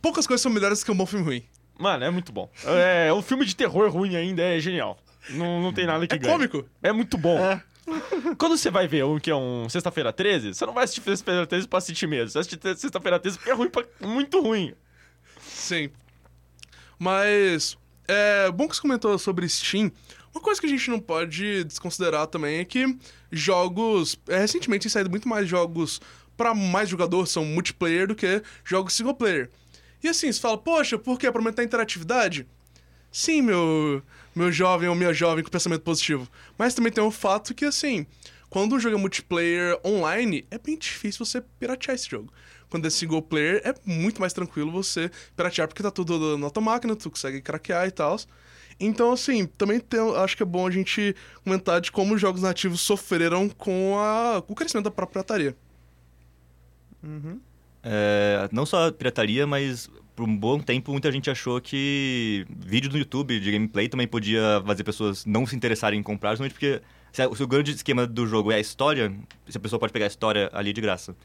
Poucas 0.01 0.27
coisas 0.27 0.40
são 0.42 0.51
melhores 0.53 0.83
que 0.85 0.90
um 0.90 0.96
bom 0.96 1.07
filme 1.07 1.25
ruim. 1.25 1.44
Mano, 1.79 2.05
é 2.05 2.11
muito 2.11 2.31
bom. 2.33 2.51
É, 2.64 3.12
um 3.12 3.23
filme 3.23 3.44
de 3.44 3.57
terror 3.57 3.90
ruim 3.90 4.14
ainda 4.16 4.42
é 4.42 4.61
genial. 4.61 4.99
Não, 5.31 5.61
não 5.62 5.73
tem 5.73 5.87
nada 5.87 6.07
que 6.07 6.14
É 6.14 6.18
ganhe. 6.18 6.33
cômico. 6.33 6.64
É 6.83 6.92
muito 6.92 7.16
bom. 7.18 7.38
Quando 8.38 8.57
você 8.57 8.70
vai 8.70 8.87
ver 8.87 9.05
um 9.05 9.18
que 9.18 9.31
é 9.31 9.37
um 9.37 9.68
Sexta-feira 9.68 10.12
13, 10.12 10.55
você 10.55 10.66
não 10.66 10.72
vai 10.72 10.85
assistir 10.85 11.03
Sexta-feira 11.03 11.46
13 11.46 11.68
pra 11.68 11.79
assistir 11.79 12.07
medo. 12.07 12.31
Você 12.31 12.35
vai 12.35 12.40
assistir 12.40 12.79
Sexta-feira 12.79 13.18
13 13.18 13.38
porque 13.38 13.50
é 13.50 13.55
ruim 13.55 13.68
pra... 13.68 13.85
muito 14.00 14.40
ruim. 14.40 14.74
Sim. 15.40 15.90
Mas. 16.98 17.76
É 18.07 18.50
bom 18.50 18.68
que 18.68 18.74
você 18.74 18.83
comentou 18.83 19.16
sobre 19.18 19.48
Steam. 19.48 19.92
Uma 20.35 20.42
coisa 20.42 20.61
que 20.61 20.66
a 20.66 20.70
gente 20.70 20.90
não 20.90 20.98
pode 20.98 21.64
desconsiderar 21.64 22.26
também 22.26 22.59
é 22.59 22.64
que 22.64 22.96
jogos. 23.31 24.18
É, 24.29 24.38
recentemente 24.38 24.83
tem 24.83 24.90
saído 24.90 25.11
muito 25.11 25.29
mais 25.29 25.48
jogos 25.48 26.00
para 26.37 26.55
mais 26.55 26.88
jogador, 26.88 27.26
são 27.26 27.44
multiplayer, 27.44 28.09
do 28.09 28.14
que 28.14 28.42
jogos 28.64 28.94
single 28.94 29.14
player. 29.14 29.50
E 30.03 30.09
assim, 30.09 30.33
você 30.33 30.40
fala, 30.40 30.57
poxa, 30.57 30.98
por 30.98 31.18
quê? 31.18 31.31
Pra 31.31 31.40
aumentar 31.40 31.62
a 31.62 31.64
interatividade? 31.64 32.46
Sim, 33.12 33.42
meu, 33.42 34.03
meu 34.35 34.53
jovem 34.53 34.88
ou 34.88 34.94
minha 34.94 35.12
jovem 35.12 35.42
com 35.42 35.51
pensamento 35.51 35.83
positivo. 35.83 36.29
Mas 36.57 36.75
também 36.75 36.92
tem 36.92 37.03
o 37.03 37.11
fato 37.11 37.55
que, 37.55 37.64
assim, 37.64 38.07
quando 38.49 38.75
um 38.75 38.81
jogo 38.81 38.96
é 38.96 38.99
multiplayer 38.99 39.79
online, 39.85 40.46
é 40.51 40.59
bem 40.59 40.79
difícil 40.79 41.25
você 41.25 41.42
piratear 41.59 41.94
esse 41.94 42.09
jogo. 42.09 42.33
Quando 42.68 42.87
é 42.87 42.90
single 42.90 43.20
player, 43.20 43.61
é 43.64 43.75
muito 43.85 44.20
mais 44.20 44.33
tranquilo 44.33 44.70
você 44.70 45.11
piratear, 45.37 45.66
porque 45.66 45.83
tá 45.83 45.90
tudo 45.90 46.38
na 46.38 46.51
tua 46.51 46.62
máquina, 46.62 46.94
tu 46.94 47.11
consegue 47.11 47.40
craquear 47.40 47.87
e 47.88 47.90
tal. 47.90 48.16
Então, 48.79 49.12
assim, 49.12 49.44
também 49.46 49.79
tem, 49.79 50.01
acho 50.16 50.37
que 50.37 50.42
é 50.42 50.46
bom 50.46 50.66
a 50.66 50.70
gente 50.70 51.14
comentar 51.44 51.81
de 51.81 51.92
como 51.92 52.14
os 52.14 52.20
jogos 52.20 52.42
nativos 52.42 52.81
sofreram 52.81 53.49
com, 53.49 53.99
a, 53.99 54.40
com 54.40 54.53
o 54.53 54.57
crescimento 54.57 54.85
da 54.85 54.90
própria 54.90 55.23
pirataria. 55.23 55.57
É, 57.83 58.49
não 58.53 58.64
só 58.64 58.90
pirataria, 58.90 59.46
mas 59.46 59.90
por 60.21 60.29
um 60.29 60.37
bom 60.37 60.59
tempo 60.59 60.93
muita 60.93 61.11
gente 61.11 61.31
achou 61.31 61.59
que 61.63 62.45
vídeo 62.51 62.91
no 62.93 62.99
YouTube 62.99 63.41
de 63.41 63.51
gameplay 63.51 63.89
também 63.89 64.07
podia 64.07 64.63
fazer 64.67 64.85
pessoas 64.85 65.25
não 65.25 65.47
se 65.47 65.57
interessarem 65.57 65.99
em 65.99 66.03
comprar, 66.03 66.33
justamente 66.33 66.53
porque 66.53 66.83
se 67.11 67.43
o 67.43 67.47
grande 67.47 67.71
esquema 67.71 68.07
do 68.07 68.27
jogo 68.27 68.53
é 68.53 68.57
a 68.57 68.61
história, 68.61 69.11
se 69.49 69.57
a 69.57 69.61
pessoa 69.61 69.81
pode 69.81 69.95
pegar 69.95 70.05
a 70.05 70.09
história 70.09 70.51
ali 70.53 70.75
de 70.75 70.81
graça. 70.83 71.17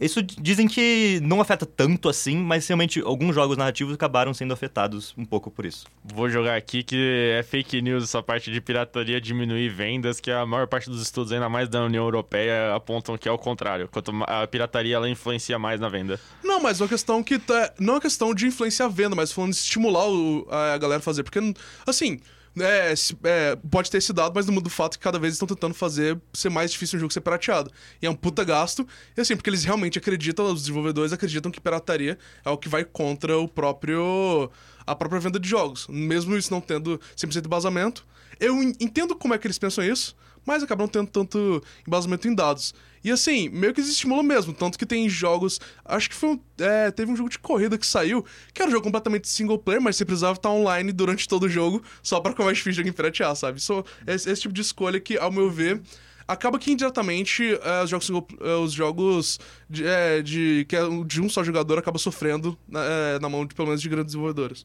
Isso 0.00 0.22
dizem 0.22 0.66
que 0.66 1.20
não 1.22 1.40
afeta 1.40 1.66
tanto 1.66 2.08
assim, 2.08 2.36
mas 2.36 2.66
realmente 2.66 3.00
alguns 3.00 3.34
jogos 3.34 3.56
narrativos 3.56 3.92
acabaram 3.94 4.32
sendo 4.32 4.54
afetados 4.54 5.12
um 5.18 5.24
pouco 5.24 5.50
por 5.50 5.66
isso. 5.66 5.86
Vou 6.02 6.28
jogar 6.30 6.56
aqui 6.56 6.82
que 6.82 7.32
é 7.38 7.42
fake 7.42 7.82
news 7.82 8.04
essa 8.04 8.22
parte 8.22 8.50
de 8.50 8.60
pirataria 8.60 9.20
diminuir 9.20 9.68
vendas, 9.68 10.18
que 10.18 10.30
a 10.30 10.46
maior 10.46 10.66
parte 10.66 10.88
dos 10.88 11.02
estudos, 11.02 11.32
ainda 11.32 11.48
mais 11.48 11.68
da 11.68 11.84
União 11.84 12.02
Europeia, 12.04 12.74
apontam 12.74 13.18
que 13.18 13.28
é 13.28 13.32
o 13.32 13.36
contrário. 13.38 13.88
Quanto 13.88 14.10
a 14.26 14.46
pirataria 14.46 14.96
ela 14.96 15.08
influencia 15.08 15.58
mais 15.58 15.78
na 15.78 15.88
venda. 15.88 16.18
Não, 16.42 16.60
mas 16.60 16.80
uma 16.80 16.88
questão 16.88 17.22
que 17.22 17.38
tá. 17.38 17.72
Não 17.78 17.96
é 17.96 18.00
questão 18.00 18.34
de 18.34 18.46
influenciar 18.46 18.86
a 18.86 18.88
venda, 18.88 19.14
mas 19.14 19.30
falando 19.32 19.50
de 19.52 19.58
estimular 19.58 20.08
o- 20.08 20.46
a 20.50 20.78
galera 20.78 20.98
a 21.00 21.02
fazer. 21.02 21.22
Porque, 21.22 21.38
assim, 21.86 22.20
É, 22.58 22.94
se- 22.96 23.16
é, 23.22 23.54
pode 23.70 23.90
ter 23.90 23.98
esse 23.98 24.12
dado, 24.12 24.32
mas 24.34 24.44
não 24.46 24.52
muda 24.54 24.66
o 24.66 24.70
fato 24.70 24.98
que 24.98 25.04
cada 25.04 25.18
vez 25.18 25.34
estão 25.34 25.46
tentando 25.46 25.72
fazer 25.72 26.20
ser 26.32 26.48
mais 26.50 26.72
difícil 26.72 26.96
um 26.96 27.00
jogo 27.00 27.12
ser 27.12 27.20
pirateado. 27.20 27.70
E 28.02 28.06
é 28.06 28.10
um 28.10 28.14
puta 28.14 28.42
gasto, 28.42 28.86
e 29.16 29.20
assim, 29.20 29.36
porque 29.36 29.48
eles 29.48 29.62
realmente 29.64 29.98
acreditam, 29.98 30.46
os 30.52 30.62
desenvolvedores 30.62 31.12
acreditam 31.12 31.50
que 31.52 31.60
pirataria 31.60 32.18
é 32.44 32.50
o 32.50 32.58
que 32.58 32.68
vai 32.68 32.84
contra 32.84 33.38
o 33.38 33.46
próprio. 33.46 34.50
a 34.86 34.94
própria 34.96 35.20
venda 35.20 35.38
de 35.38 35.48
jogos. 35.48 35.86
Mesmo 35.88 36.36
isso 36.36 36.50
não 36.50 36.60
tendo 36.60 37.00
100% 37.16 37.40
de 37.42 37.46
embasamento. 37.46 38.04
Eu 38.40 38.60
en- 38.60 38.74
entendo 38.80 39.14
como 39.14 39.32
é 39.34 39.38
que 39.38 39.46
eles 39.46 39.58
pensam 39.58 39.84
isso, 39.84 40.16
mas 40.44 40.62
acabam 40.62 40.84
não 40.84 40.88
tendo 40.88 41.08
tanto 41.08 41.62
embasamento 41.86 42.28
em 42.28 42.34
dados. 42.34 42.74
E 43.02 43.10
assim, 43.10 43.48
meio 43.48 43.72
que 43.72 43.80
desestimula 43.80 44.22
mesmo. 44.22 44.52
Tanto 44.52 44.78
que 44.78 44.84
tem 44.84 45.08
jogos. 45.08 45.58
Acho 45.84 46.10
que 46.10 46.14
foi 46.14 46.30
um, 46.30 46.40
é, 46.58 46.90
teve 46.90 47.10
um 47.10 47.16
jogo 47.16 47.30
de 47.30 47.38
corrida 47.38 47.78
que 47.78 47.86
saiu, 47.86 48.24
que 48.52 48.60
era 48.60 48.68
um 48.68 48.72
jogo 48.72 48.84
completamente 48.84 49.26
single 49.28 49.58
player, 49.58 49.80
mas 49.80 49.96
você 49.96 50.04
precisava 50.04 50.34
estar 50.34 50.50
online 50.50 50.92
durante 50.92 51.26
todo 51.26 51.44
o 51.44 51.48
jogo, 51.48 51.82
só 52.02 52.20
pra 52.20 52.32
ficar 52.32 52.44
mais 52.44 52.58
difícil 52.58 52.84
de 52.84 52.92
piratear, 52.92 53.34
sabe? 53.34 53.58
Isso, 53.58 53.84
esse, 54.06 54.30
esse 54.30 54.42
tipo 54.42 54.52
de 54.52 54.60
escolha 54.60 55.00
que, 55.00 55.16
ao 55.16 55.32
meu 55.32 55.50
ver. 55.50 55.80
Acaba 56.28 56.60
que 56.60 56.70
indiretamente 56.70 57.58
é, 57.60 57.82
os 57.82 57.90
jogos, 57.90 58.06
single- 58.06 58.28
é, 58.40 58.54
os 58.54 58.72
jogos 58.72 59.40
de, 59.68 59.84
é, 59.84 60.22
de, 60.22 60.64
que 60.68 60.76
é 60.76 60.82
de 61.04 61.20
um 61.20 61.28
só 61.28 61.42
jogador 61.42 61.76
acaba 61.76 61.98
sofrendo 61.98 62.56
na, 62.68 62.84
é, 62.84 63.18
na 63.18 63.28
mão 63.28 63.44
de 63.44 63.52
pelo 63.52 63.66
menos 63.66 63.82
de 63.82 63.88
grandes 63.88 64.12
desenvolvedores. 64.12 64.64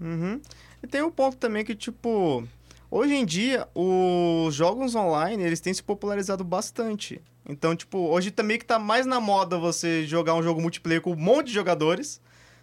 Uhum. 0.00 0.40
E 0.82 0.86
tem 0.86 1.02
um 1.02 1.10
ponto 1.10 1.36
também 1.36 1.62
que, 1.62 1.74
tipo, 1.74 2.48
hoje 2.90 3.14
em 3.14 3.24
dia, 3.24 3.68
os 3.74 4.54
jogos 4.54 4.94
online, 4.94 5.42
eles 5.42 5.60
têm 5.60 5.72
se 5.72 5.82
popularizado 5.82 6.44
bastante. 6.44 7.20
Então, 7.48 7.74
tipo, 7.74 7.98
hoje 7.98 8.30
também 8.30 8.58
que 8.58 8.64
tá 8.64 8.78
mais 8.78 9.06
na 9.06 9.20
moda 9.20 9.58
você 9.58 10.06
jogar 10.06 10.34
um 10.34 10.42
jogo 10.42 10.60
multiplayer 10.60 11.00
com 11.00 11.12
um 11.12 11.16
monte 11.16 11.46
de 11.48 11.52
jogadores 11.52 12.20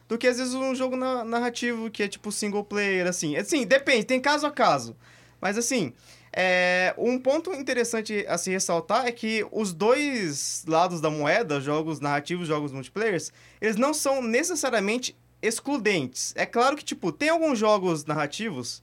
do 0.08 0.18
que 0.18 0.28
às 0.28 0.38
vezes 0.38 0.54
um 0.54 0.74
jogo 0.74 0.96
na- 0.96 1.24
narrativo 1.26 1.90
que 1.90 2.04
é 2.04 2.08
tipo 2.08 2.32
single 2.32 2.64
player, 2.64 3.08
assim. 3.08 3.36
Assim, 3.36 3.66
depende, 3.66 4.06
tem 4.06 4.20
caso 4.22 4.46
a 4.48 4.52
caso. 4.52 4.96
Mas 5.42 5.58
assim, 5.58 5.94
é, 6.32 6.94
um 6.98 7.20
ponto 7.20 7.52
interessante 7.54 8.26
a 8.28 8.38
se 8.38 8.50
ressaltar 8.50 9.06
é 9.06 9.12
que 9.12 9.46
os 9.52 9.74
dois 9.74 10.64
lados 10.68 11.02
da 11.02 11.10
moeda, 11.10 11.60
jogos 11.60 12.00
narrativos, 12.00 12.48
jogos 12.48 12.72
multiplayers, 12.72 13.32
eles 13.60 13.76
não 13.76 13.94
são 13.94 14.22
necessariamente 14.22 15.18
excludentes. 15.42 16.34
É 16.36 16.46
claro 16.46 16.76
que, 16.76 16.84
tipo, 16.86 17.12
tem 17.12 17.30
alguns 17.30 17.60
jogos 17.60 18.06
narrativos 18.06 18.82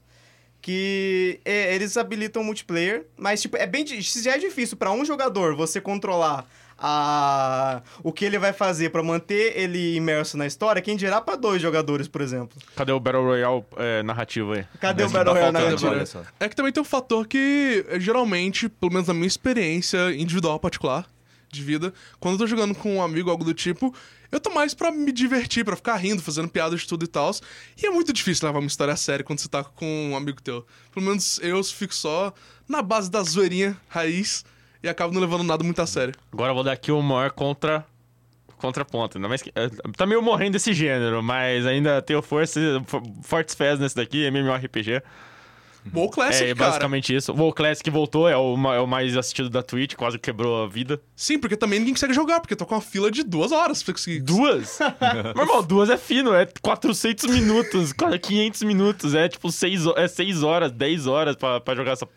que 0.65 1.39
é, 1.45 1.75
eles 1.75 1.95
habilitam 1.95 2.43
multiplayer, 2.43 3.05
mas, 3.15 3.39
tipo, 3.39 3.55
é 3.55 3.67
bem... 3.67 3.85
Se 3.85 4.23
já 4.23 4.31
é 4.31 4.39
difícil 4.39 4.75
para 4.75 4.91
um 4.91 5.05
jogador 5.05 5.55
você 5.55 5.79
controlar 5.79 6.43
a... 6.75 7.83
o 8.01 8.11
que 8.11 8.25
ele 8.25 8.39
vai 8.39 8.51
fazer 8.51 8.89
para 8.89 9.03
manter 9.03 9.55
ele 9.55 9.95
imerso 9.95 10.35
na 10.35 10.47
história, 10.47 10.81
quem 10.81 10.97
dirá 10.97 11.21
para 11.21 11.35
dois 11.35 11.61
jogadores, 11.61 12.07
por 12.07 12.19
exemplo. 12.19 12.57
Cadê 12.75 12.91
o 12.91 12.99
Battle 12.99 13.23
Royale 13.23 13.63
é, 13.77 14.01
narrativo 14.01 14.53
aí? 14.53 14.65
Cadê 14.81 15.03
o 15.03 15.05
Mas 15.05 15.11
tá 15.13 15.19
Battle 15.19 15.35
Royale 15.35 15.53
narrativo? 15.53 16.25
É 16.39 16.49
que 16.49 16.55
também 16.55 16.71
tem 16.71 16.81
um 16.81 16.83
fator 16.83 17.27
que, 17.27 17.85
geralmente, 17.99 18.67
pelo 18.67 18.91
menos 18.91 19.07
na 19.07 19.13
minha 19.13 19.27
experiência 19.27 20.15
individual 20.15 20.59
particular 20.59 21.05
de 21.55 21.63
vida, 21.63 21.93
quando 22.19 22.33
eu 22.35 22.39
tô 22.39 22.47
jogando 22.47 22.75
com 22.75 22.97
um 22.97 23.01
amigo, 23.01 23.29
algo 23.31 23.43
do 23.43 23.53
tipo, 23.53 23.93
eu 24.31 24.39
tô 24.39 24.49
mais 24.51 24.73
pra 24.73 24.91
me 24.91 25.11
divertir, 25.11 25.63
pra 25.63 25.75
ficar 25.75 25.95
rindo, 25.95 26.21
fazendo 26.21 26.49
piada 26.49 26.75
de 26.75 26.85
tudo 26.85 27.05
e 27.05 27.07
tal. 27.07 27.31
E 27.81 27.85
é 27.87 27.89
muito 27.89 28.11
difícil 28.13 28.45
levar 28.47 28.59
uma 28.59 28.67
história 28.67 28.93
a 28.93 28.97
sério 28.97 29.23
quando 29.25 29.39
você 29.39 29.47
tá 29.47 29.63
com 29.63 30.09
um 30.11 30.15
amigo 30.15 30.41
teu. 30.41 30.65
Pelo 30.93 31.05
menos 31.05 31.39
eu 31.41 31.63
fico 31.63 31.95
só 31.95 32.33
na 32.67 32.81
base 32.81 33.09
da 33.09 33.23
zoeirinha 33.23 33.77
raiz 33.87 34.43
e 34.83 34.89
acabo 34.89 35.13
não 35.13 35.21
levando 35.21 35.43
nada 35.43 35.63
muito 35.63 35.81
a 35.81 35.87
sério. 35.87 36.13
Agora 36.33 36.51
eu 36.51 36.55
vou 36.55 36.63
dar 36.63 36.73
aqui 36.73 36.91
o 36.91 37.01
maior 37.01 37.31
contra... 37.31 37.85
contraponto. 38.57 39.19
Mais 39.19 39.41
que... 39.41 39.51
é, 39.55 39.69
Tá 39.95 40.05
meio 40.05 40.21
morrendo 40.21 40.53
desse 40.53 40.73
gênero, 40.73 41.21
mas 41.23 41.65
ainda 41.65 42.01
tenho 42.01 42.21
força, 42.21 42.59
fo- 42.87 43.01
fortes 43.23 43.55
fés 43.55 43.79
nesse 43.79 43.95
daqui, 43.95 44.25
MMORPG. 44.29 45.01
WoW 45.93 46.09
Classic, 46.09 46.43
é 46.43 46.55
cara. 46.55 46.69
basicamente 46.69 47.15
isso. 47.15 47.33
WoW 47.33 47.53
Classic 47.53 47.89
voltou, 47.89 48.27
é 48.27 48.35
o, 48.35 48.55
é 48.73 48.79
o 48.79 48.87
mais 48.87 49.15
assistido 49.15 49.49
da 49.49 49.61
Twitch, 49.61 49.95
quase 49.95 50.17
quebrou 50.17 50.63
a 50.63 50.67
vida. 50.67 50.99
Sim, 51.15 51.39
porque 51.39 51.55
também 51.55 51.79
ninguém 51.79 51.93
consegue 51.93 52.13
jogar, 52.13 52.39
porque 52.39 52.53
eu 52.53 52.57
tô 52.57 52.65
com 52.65 52.75
uma 52.75 52.81
fila 52.81 53.11
de 53.11 53.23
duas 53.23 53.51
horas 53.51 53.83
pra 53.83 53.93
conseguir. 53.93 54.21
Duas? 54.21 54.79
Irmão, 55.37 55.63
duas 55.63 55.89
é 55.89 55.97
fino, 55.97 56.33
é 56.33 56.47
400 56.61 57.25
minutos, 57.25 57.93
quase 57.93 58.19
500 58.19 58.63
minutos, 58.63 59.13
é 59.13 59.29
tipo 59.29 59.51
6, 59.51 59.85
é 59.95 60.07
6 60.07 60.43
horas, 60.43 60.71
10 60.71 61.07
horas 61.07 61.35
pra, 61.35 61.59
pra 61.59 61.75
jogar 61.75 61.91
essa... 61.91 62.07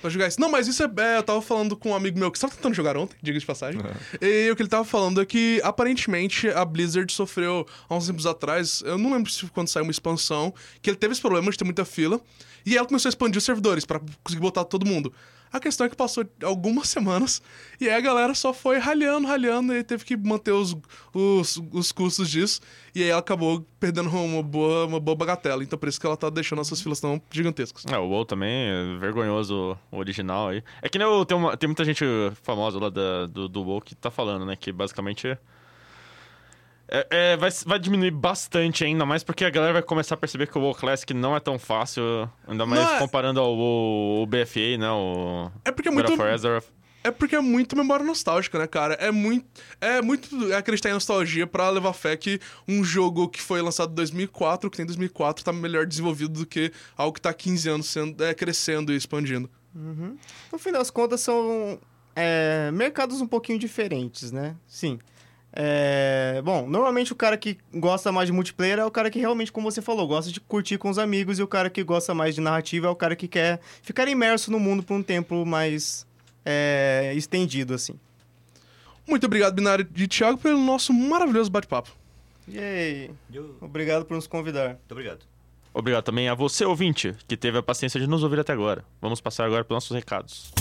Pra 0.00 0.10
jogar 0.10 0.28
isso. 0.28 0.38
Não, 0.38 0.50
mas 0.50 0.68
isso 0.68 0.82
é, 0.82 0.90
é, 0.98 1.16
Eu 1.16 1.22
tava 1.22 1.40
falando 1.40 1.74
com 1.74 1.88
um 1.88 1.94
amigo 1.94 2.18
meu 2.18 2.30
que 2.30 2.36
estava 2.36 2.52
tentando 2.54 2.74
jogar 2.74 2.94
ontem, 2.94 3.16
diga 3.22 3.38
de 3.38 3.46
passagem. 3.46 3.80
E 4.20 4.50
o 4.50 4.54
que 4.54 4.60
ele 4.60 4.68
tava 4.68 4.84
falando 4.84 5.18
é 5.18 5.24
que, 5.24 5.62
aparentemente, 5.64 6.46
a 6.50 6.62
Blizzard 6.62 7.10
sofreu, 7.10 7.66
há 7.88 7.94
uns 7.94 8.06
tempos 8.06 8.26
atrás, 8.26 8.82
eu 8.84 8.98
não 8.98 9.10
lembro 9.10 9.30
se 9.32 9.46
quando 9.46 9.68
saiu 9.68 9.84
uma 9.84 9.90
expansão, 9.90 10.52
que 10.82 10.90
ele 10.90 10.98
teve 10.98 11.12
esse 11.12 11.22
problema 11.22 11.50
de 11.50 11.56
ter 11.56 11.64
muita 11.64 11.86
fila. 11.86 12.20
E 12.64 12.76
ela 12.76 12.86
começou 12.86 13.08
a 13.08 13.10
expandir 13.10 13.38
os 13.38 13.44
servidores 13.44 13.84
pra 13.84 14.00
conseguir 14.22 14.40
botar 14.42 14.64
todo 14.64 14.86
mundo. 14.86 15.12
A 15.52 15.60
questão 15.60 15.86
é 15.86 15.88
que 15.88 15.94
passou 15.94 16.24
algumas 16.42 16.88
semanas 16.88 17.40
e 17.80 17.88
aí 17.88 17.94
a 17.94 18.00
galera 18.00 18.34
só 18.34 18.52
foi 18.52 18.78
ralhando, 18.78 19.28
ralhando 19.28 19.72
e 19.72 19.84
teve 19.84 20.04
que 20.04 20.16
manter 20.16 20.50
os, 20.50 20.74
os, 21.12 21.62
os 21.70 21.92
custos 21.92 22.28
disso. 22.28 22.60
E 22.92 23.02
aí 23.04 23.08
ela 23.10 23.20
acabou 23.20 23.64
perdendo 23.78 24.10
uma 24.10 24.42
boa, 24.42 24.84
uma 24.86 24.98
boa 24.98 25.14
bagatela. 25.14 25.62
Então 25.62 25.78
por 25.78 25.88
isso 25.88 26.00
que 26.00 26.06
ela 26.06 26.16
tá 26.16 26.28
deixando 26.28 26.60
essas 26.60 26.80
filas 26.80 26.98
tão 26.98 27.22
gigantescas. 27.30 27.84
É, 27.86 27.96
o 27.96 28.08
WoW 28.08 28.24
também, 28.24 28.50
é 28.50 28.98
vergonhoso 28.98 29.78
o 29.92 29.96
original 29.98 30.48
aí. 30.48 30.64
É 30.82 30.88
que 30.88 30.98
nem 30.98 31.06
o- 31.06 31.24
tem, 31.24 31.36
uma- 31.36 31.56
tem 31.56 31.68
muita 31.68 31.84
gente 31.84 32.04
famosa 32.42 32.80
lá 32.80 32.88
da- 32.90 33.26
do, 33.26 33.48
do 33.48 33.62
WoW 33.62 33.80
que 33.80 33.94
tá 33.94 34.10
falando, 34.10 34.44
né, 34.44 34.56
que 34.56 34.72
basicamente... 34.72 35.28
É, 35.28 35.38
é, 36.88 37.36
vai, 37.36 37.50
vai 37.64 37.78
diminuir 37.78 38.10
bastante 38.10 38.84
ainda 38.84 39.04
mais 39.06 39.22
porque 39.24 39.44
a 39.44 39.50
galera 39.50 39.72
vai 39.72 39.82
começar 39.82 40.14
a 40.14 40.18
perceber 40.18 40.46
que 40.48 40.56
o 40.58 40.60
WoW 40.60 40.74
Classic 40.74 41.12
não 41.14 41.34
é 41.34 41.40
tão 41.40 41.58
fácil, 41.58 42.02
ainda 42.46 42.66
mais 42.66 42.82
Não, 42.82 42.94
é- 42.94 42.98
comparando 42.98 43.40
ao, 43.40 43.54
WoW- 43.56 44.22
o 44.22 44.26
BFA, 44.26 44.76
né, 44.78 44.90
o... 44.90 45.50
É 45.64 45.70
porque 45.72 45.88
é 45.88 45.90
muito. 45.92 46.12
É 47.06 47.10
porque 47.10 47.36
é 47.36 47.40
muito 47.40 47.76
memória 47.76 48.02
nostálgica, 48.04 48.58
né, 48.58 48.66
cara? 48.66 48.94
É 48.94 49.10
muito. 49.10 49.44
É 49.78 50.00
muito 50.00 50.54
acreditar 50.54 50.88
em 50.88 50.94
nostalgia 50.94 51.46
pra 51.46 51.68
levar 51.68 51.92
fé 51.92 52.16
que 52.16 52.40
um 52.66 52.82
jogo 52.82 53.28
que 53.28 53.42
foi 53.42 53.60
lançado 53.60 53.92
em 53.92 53.94
2004, 53.94 54.70
que 54.70 54.76
tem 54.78 54.86
2004, 54.86 55.44
tá 55.44 55.52
melhor 55.52 55.84
desenvolvido 55.84 56.40
do 56.40 56.46
que 56.46 56.72
algo 56.96 57.12
que 57.12 57.20
tá 57.20 57.28
há 57.28 57.34
15 57.34 57.68
anos 57.68 57.86
sendo, 57.88 58.24
é, 58.24 58.32
crescendo 58.32 58.90
e 58.90 58.96
expandindo. 58.96 59.50
No 60.50 60.58
fim 60.58 60.72
das 60.72 60.88
contas, 60.90 61.20
são 61.20 61.78
é, 62.16 62.70
mercados 62.72 63.20
um 63.20 63.26
pouquinho 63.26 63.58
diferentes, 63.58 64.32
né? 64.32 64.56
Sim. 64.66 64.98
É, 65.56 66.42
bom, 66.44 66.66
normalmente 66.68 67.12
o 67.12 67.16
cara 67.16 67.36
que 67.36 67.56
gosta 67.72 68.10
mais 68.10 68.26
de 68.26 68.32
multiplayer 68.32 68.80
é 68.80 68.84
o 68.84 68.90
cara 68.90 69.08
que 69.08 69.20
realmente, 69.20 69.52
como 69.52 69.70
você 69.70 69.80
falou, 69.80 70.04
gosta 70.06 70.32
de 70.32 70.40
curtir 70.40 70.78
com 70.78 70.90
os 70.90 70.98
amigos, 70.98 71.38
e 71.38 71.42
o 71.42 71.46
cara 71.46 71.70
que 71.70 71.84
gosta 71.84 72.12
mais 72.12 72.34
de 72.34 72.40
narrativa 72.40 72.88
é 72.88 72.90
o 72.90 72.96
cara 72.96 73.14
que 73.14 73.28
quer 73.28 73.60
ficar 73.82 74.08
imerso 74.08 74.50
no 74.50 74.58
mundo 74.58 74.82
por 74.82 74.94
um 74.94 75.02
tempo 75.02 75.46
mais 75.46 76.04
é, 76.44 77.12
estendido, 77.14 77.72
assim. 77.72 77.94
Muito 79.06 79.26
obrigado, 79.26 79.54
Binário 79.54 79.86
e 79.94 80.08
Thiago, 80.08 80.38
pelo 80.38 80.58
nosso 80.58 80.92
maravilhoso 80.92 81.50
bate-papo. 81.50 81.90
E 82.48 82.58
aí, 82.58 83.10
Eu- 83.32 83.42
Muito 83.44 83.64
obrigado 83.64 84.04
por 84.04 84.14
nos 84.14 84.26
convidar. 84.26 84.76
obrigado. 84.90 85.20
Obrigado 85.72 86.04
também 86.04 86.28
a 86.28 86.34
você, 86.34 86.64
ouvinte, 86.64 87.14
que 87.28 87.36
teve 87.36 87.58
a 87.58 87.62
paciência 87.62 88.00
de 88.00 88.06
nos 88.06 88.22
ouvir 88.22 88.40
até 88.40 88.52
agora. 88.52 88.84
Vamos 89.00 89.20
passar 89.20 89.44
agora 89.44 89.64
para 89.64 89.74
nossos 89.74 89.94
recados. 89.94 90.52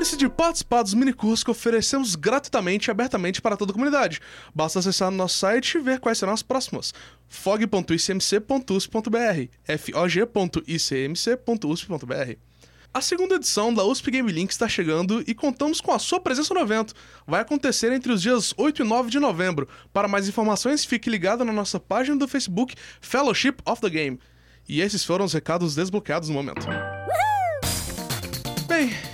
Lembre-se 0.00 0.16
de 0.16 0.30
participar 0.30 0.82
dos 0.82 0.94
minicursos 0.94 1.44
que 1.44 1.50
oferecemos 1.50 2.14
gratuitamente 2.14 2.88
e 2.88 2.90
abertamente 2.90 3.42
para 3.42 3.54
toda 3.54 3.70
a 3.70 3.74
comunidade. 3.74 4.18
Basta 4.54 4.78
acessar 4.78 5.10
nosso 5.10 5.36
site 5.36 5.76
e 5.76 5.80
ver 5.82 6.00
quais 6.00 6.16
serão 6.16 6.32
as 6.32 6.42
próximas. 6.42 6.94
fog.icmc.usp.br 7.28 9.50
fog.icmc.usp.br 9.78 12.38
A 12.94 13.00
segunda 13.02 13.34
edição 13.34 13.74
da 13.74 13.84
USP 13.84 14.10
Game 14.10 14.32
Link 14.32 14.50
está 14.50 14.66
chegando 14.66 15.22
e 15.26 15.34
contamos 15.34 15.82
com 15.82 15.92
a 15.92 15.98
sua 15.98 16.18
presença 16.18 16.54
no 16.54 16.60
evento. 16.60 16.94
Vai 17.26 17.42
acontecer 17.42 17.92
entre 17.92 18.10
os 18.10 18.22
dias 18.22 18.54
8 18.56 18.80
e 18.80 18.84
9 18.86 19.10
de 19.10 19.20
novembro. 19.20 19.68
Para 19.92 20.08
mais 20.08 20.26
informações, 20.26 20.82
fique 20.82 21.10
ligado 21.10 21.44
na 21.44 21.52
nossa 21.52 21.78
página 21.78 22.16
do 22.16 22.26
Facebook 22.26 22.74
Fellowship 23.02 23.56
of 23.66 23.82
the 23.82 23.90
Game. 23.90 24.18
E 24.66 24.80
esses 24.80 25.04
foram 25.04 25.26
os 25.26 25.34
recados 25.34 25.74
desbloqueados 25.74 26.30
no 26.30 26.36
momento. 26.36 26.66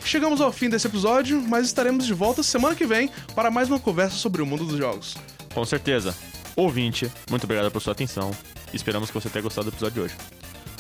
Chegamos 0.07 0.41
ao 0.41 0.53
fim 0.53 0.71
desse 0.71 0.87
episódio, 0.87 1.43
mas 1.43 1.67
estaremos 1.67 2.07
de 2.07 2.15
volta 2.15 2.41
semana 2.41 2.77
que 2.77 2.87
vem 2.87 3.11
para 3.35 3.51
mais 3.51 3.69
uma 3.69 3.81
conversa 3.81 4.17
sobre 4.17 4.41
o 4.41 4.47
mundo 4.47 4.65
dos 4.65 4.79
jogos. 4.79 5.17
Com 5.53 5.65
certeza. 5.65 6.15
Ouvinte, 6.55 7.11
muito 7.29 7.43
obrigado 7.43 7.73
por 7.73 7.83
sua 7.83 7.93
atenção. 7.93 8.31
Esperamos 8.73 9.11
que 9.11 9.15
você 9.15 9.29
tenha 9.29 9.43
gostado 9.43 9.69
do 9.69 9.75
episódio 9.75 9.95
de 9.95 10.01
hoje. 10.03 10.15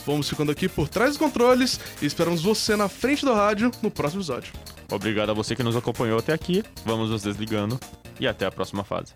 Vamos 0.07 0.29
ficando 0.29 0.53
aqui 0.53 0.69
por 0.69 0.89
trás 0.89 1.11
dos 1.11 1.19
controles 1.19 1.81
e 2.01 2.07
esperamos 2.07 2.41
você 2.41 2.77
na 2.77 2.89
frente 2.89 3.25
do 3.25 3.35
rádio 3.35 3.73
no 3.83 3.91
próximo 3.91 4.21
episódio. 4.21 4.53
Obrigado 4.93 5.31
a 5.31 5.35
você 5.35 5.57
que 5.57 5.62
nos 5.65 5.75
acompanhou 5.75 6.21
até 6.21 6.33
aqui. 6.33 6.62
Vamos 6.85 7.11
nos 7.11 7.23
desligando 7.23 7.81
e 8.21 8.29
até 8.29 8.47
a 8.47 8.51
próxima 8.53 8.85
fase. 8.85 9.12